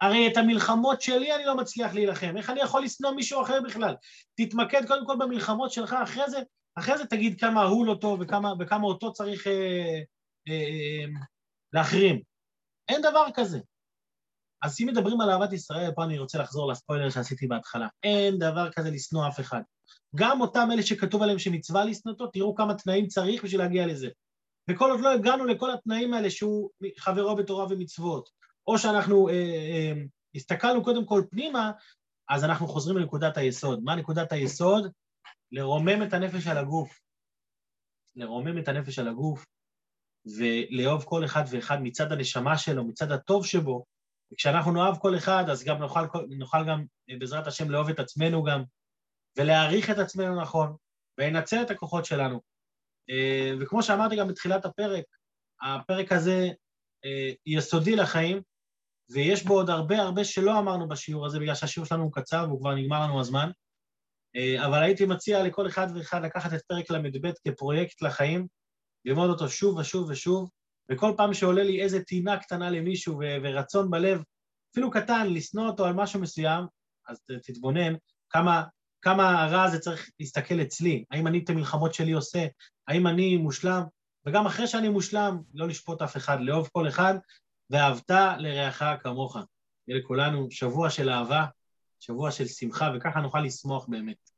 הרי 0.05 0.29
את 0.29 0.37
המלחמות 0.37 1.01
שלי 1.01 1.35
אני 1.35 1.45
לא 1.45 1.57
מצליח 1.57 1.95
להילחם, 1.95 2.37
איך 2.37 2.51
אני 2.51 2.61
יכול 2.61 2.85
לשנוא 2.85 3.11
מישהו 3.11 3.43
אחר 3.43 3.61
בכלל? 3.61 3.95
תתמקד 4.37 4.87
קודם 4.87 5.07
כל 5.07 5.17
במלחמות 5.19 5.73
שלך, 5.73 5.97
אחרי 6.03 6.31
זה, 6.31 6.39
אחרי 6.79 6.99
זה 6.99 7.07
תגיד 7.07 7.41
כמה 7.41 7.63
הוא 7.63 7.87
לא 7.87 7.97
טוב 8.01 8.21
וכמה, 8.21 8.53
וכמה 8.61 8.87
אותו 8.87 9.13
צריך 9.13 9.47
אה, 9.47 9.53
אה, 10.49 10.55
אה, 10.55 11.21
להחרים. 11.73 12.21
אין 12.89 13.03
דבר 13.03 13.27
כזה. 13.35 13.59
אז 14.63 14.77
אם 14.81 14.87
מדברים 14.87 15.21
על 15.21 15.31
אהבת 15.31 15.53
ישראל, 15.53 15.91
פה 15.97 16.05
אני 16.05 16.19
רוצה 16.19 16.39
לחזור 16.39 16.73
לספוילר 16.73 17.11
שעשיתי 17.11 17.47
בהתחלה. 17.47 17.89
אין 18.03 18.39
דבר 18.39 18.71
כזה 18.73 18.91
לשנוא 18.91 19.29
אף 19.29 19.41
אחד. 19.41 19.61
גם 20.17 20.41
אותם 20.41 20.69
אלה 20.73 20.83
שכתוב 20.83 21.23
עליהם 21.23 21.39
שמצווה 21.39 21.85
לשנוא 21.85 22.13
אותו, 22.13 22.27
תראו 22.27 22.55
כמה 22.55 22.75
תנאים 22.75 23.07
צריך 23.07 23.45
בשביל 23.45 23.61
להגיע 23.61 23.87
לזה. 23.87 24.09
וכל 24.71 24.91
עוד 24.91 25.01
לא 25.01 25.13
הגענו 25.13 25.45
לכל 25.45 25.71
התנאים 25.71 26.15
האלה 26.15 26.31
שהוא 26.31 26.71
חברו 26.99 27.37
בתורה 27.37 27.67
ומצוות, 27.71 28.44
או 28.67 28.79
שאנחנו 28.79 29.29
אה, 29.29 29.35
אה, 29.35 29.93
הסתכלנו 30.35 30.85
קודם 30.85 31.07
כל 31.07 31.23
פנימה, 31.31 31.73
אז 32.29 32.45
אנחנו 32.45 32.69
חוזרים 32.69 32.99
לנקודת 32.99 33.37
היסוד. 33.37 33.81
מה 33.85 33.97
נקודת 33.97 34.33
היסוד? 34.33 34.93
לרומם 35.53 36.03
את 36.03 36.13
הנפש 36.13 36.47
על 36.47 36.59
הגוף. 36.59 37.01
לרומם 38.17 38.59
את 38.59 38.69
הנפש 38.69 38.99
על 38.99 39.09
הגוף, 39.09 39.47
ולאהוב 40.39 41.05
כל 41.05 41.25
אחד 41.25 41.45
ואחד 41.51 41.79
מצד 41.83 42.13
הנשמה 42.13 42.59
שלו, 42.59 42.85
מצד 42.85 43.13
הטוב 43.13 43.47
שבו, 43.47 43.85
וכשאנחנו 44.33 44.73
נאהב 44.73 44.99
כל 44.99 45.17
אחד, 45.17 45.45
אז 45.51 45.65
גם 45.65 45.79
נוכל, 45.79 46.01
נוכל 46.39 46.59
גם, 46.69 46.85
בעזרת 47.19 47.47
השם, 47.47 47.71
לאהוב 47.71 47.89
את 47.89 47.99
עצמנו 47.99 48.43
גם, 48.43 48.63
ולהעריך 49.39 49.91
את 49.91 49.99
עצמנו 49.99 50.41
נכון, 50.41 50.77
ולנצל 51.19 51.63
את 51.63 51.71
הכוחות 51.71 52.05
שלנו. 52.05 52.41
אה, 53.11 53.51
וכמו 53.61 53.83
שאמרתי 53.83 54.17
גם 54.17 54.29
בתחילת 54.29 54.65
הפרק, 54.65 55.05
הפרק 55.63 56.13
הזה 56.13 56.49
אה, 57.05 57.33
יסודי 57.47 57.97
לחיים, 57.97 58.43
ויש 59.11 59.45
בו 59.45 59.55
עוד 59.55 59.71
הרבה 59.71 59.99
הרבה 59.99 60.25
שלא 60.25 60.59
אמרנו 60.59 60.89
בשיעור 60.89 61.27
הזה, 61.27 61.39
בגלל 61.39 61.55
שהשיעור 61.55 61.87
שלנו 61.87 62.03
הוא 62.03 62.13
קצר 62.13 62.45
והוא 62.49 62.61
כבר 62.61 62.75
נגמר 62.75 63.01
לנו 63.01 63.21
הזמן. 63.21 63.51
אה, 64.37 64.67
אבל 64.67 64.83
הייתי 64.83 65.07
מציע 65.07 65.43
לכל 65.43 65.67
אחד 65.67 65.87
ואחד 65.95 66.23
לקחת 66.23 66.55
את 66.55 66.63
פרק 66.63 66.91
ל"ב 66.91 67.31
כפרויקט 67.49 68.03
לחיים, 68.03 68.47
ללמוד 69.05 69.31
אותו 69.31 69.49
שוב 69.49 69.77
ושוב 69.77 70.11
ושוב, 70.11 70.51
וכל 70.91 71.15
פעם 71.17 71.35
שעולה 71.35 71.63
לי 71.63 71.83
איזה 71.83 72.03
טינה 72.03 72.39
קטנה 72.39 72.71
למישהו 72.71 73.19
ו- 73.19 73.37
ורצון 73.43 73.91
בלב, 73.91 74.23
אפילו 74.73 74.91
קטן, 74.91 75.27
לשנוא 75.31 75.67
אותו 75.67 75.85
על 75.85 75.93
משהו 75.93 76.21
מסוים, 76.21 76.65
אז 77.09 77.19
תתבונן 77.43 77.95
כמה, 78.31 78.65
כמה 79.03 79.47
רע 79.51 79.71
זה 79.71 79.79
צריך 79.79 80.11
להסתכל 80.21 80.61
אצלי. 80.61 81.05
האם 81.11 81.27
אני 81.27 81.39
את 81.39 81.51
המלחמות 81.51 81.95
שלי 81.95 82.13
עושה? 82.13 82.47
האם 82.89 83.07
אני 83.07 83.37
מושלם? 83.37 83.83
וגם 84.27 84.47
אחרי 84.47 84.67
שאני 84.67 84.89
מושלם, 84.89 85.39
לא 85.55 85.69
לשפוט 85.69 86.03
אף 86.03 86.17
אחד, 86.17 86.41
לאהוב 86.41 86.69
כל 86.73 86.89
אחד, 86.89 87.15
ואהבת 87.71 88.11
לרעך 88.39 88.83
כמוך. 89.03 89.37
יהיה 89.89 90.01
לכולנו 90.01 90.51
שבוע 90.51 90.91
של 90.91 91.11
אהבה, 91.11 91.45
שבוע 92.01 92.31
של 92.31 92.47
שמחה, 92.47 92.91
וככה 92.97 93.21
נוכל 93.21 93.41
לשמוח 93.41 93.87
באמת. 93.89 94.31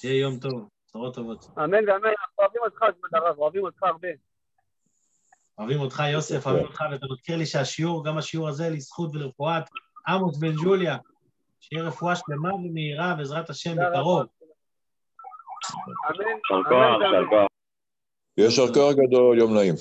שיהיה 0.00 0.20
יום 0.20 0.38
טוב, 0.38 0.68
בשורות 0.86 1.14
טובות. 1.14 1.44
אמן 1.58 1.88
ואמן, 1.88 1.88
אנחנו 1.88 2.34
אוהבים 2.38 2.62
אותך, 2.64 2.78
כבוד 2.78 3.10
הרב, 3.14 3.38
אוהבים 3.38 3.62
אותך 3.62 3.82
הרבה. 3.82 4.08
אוהבים 5.58 5.80
אותך, 5.80 6.02
יוסף, 6.12 6.46
אוהבים 6.46 6.64
אותך, 6.64 6.84
ואתה 6.92 7.06
מזכיר 7.12 7.36
לי 7.36 7.46
שהשיעור, 7.46 8.04
גם 8.04 8.18
השיעור 8.18 8.48
הזה, 8.48 8.70
לזכות 8.70 9.10
ולרפואת 9.14 9.64
עמוס 10.08 10.38
בן 10.38 10.52
ג'וליה, 10.64 10.96
שיהיה 11.60 11.82
רפואה 11.82 12.16
שלמה 12.16 12.54
ומהירה 12.54 13.14
בעזרת 13.14 13.50
השם 13.50 13.76
בקרוב. 13.76 14.20
אמן. 14.20 14.26
יישר 16.26 16.68
כוח, 16.68 16.96
אמן. 16.96 17.28
כוח. 17.30 17.46
יישר 18.36 18.74
כוח 18.74 18.94
גדול, 18.94 19.38
יום 19.38 19.54
נעים. 19.54 19.74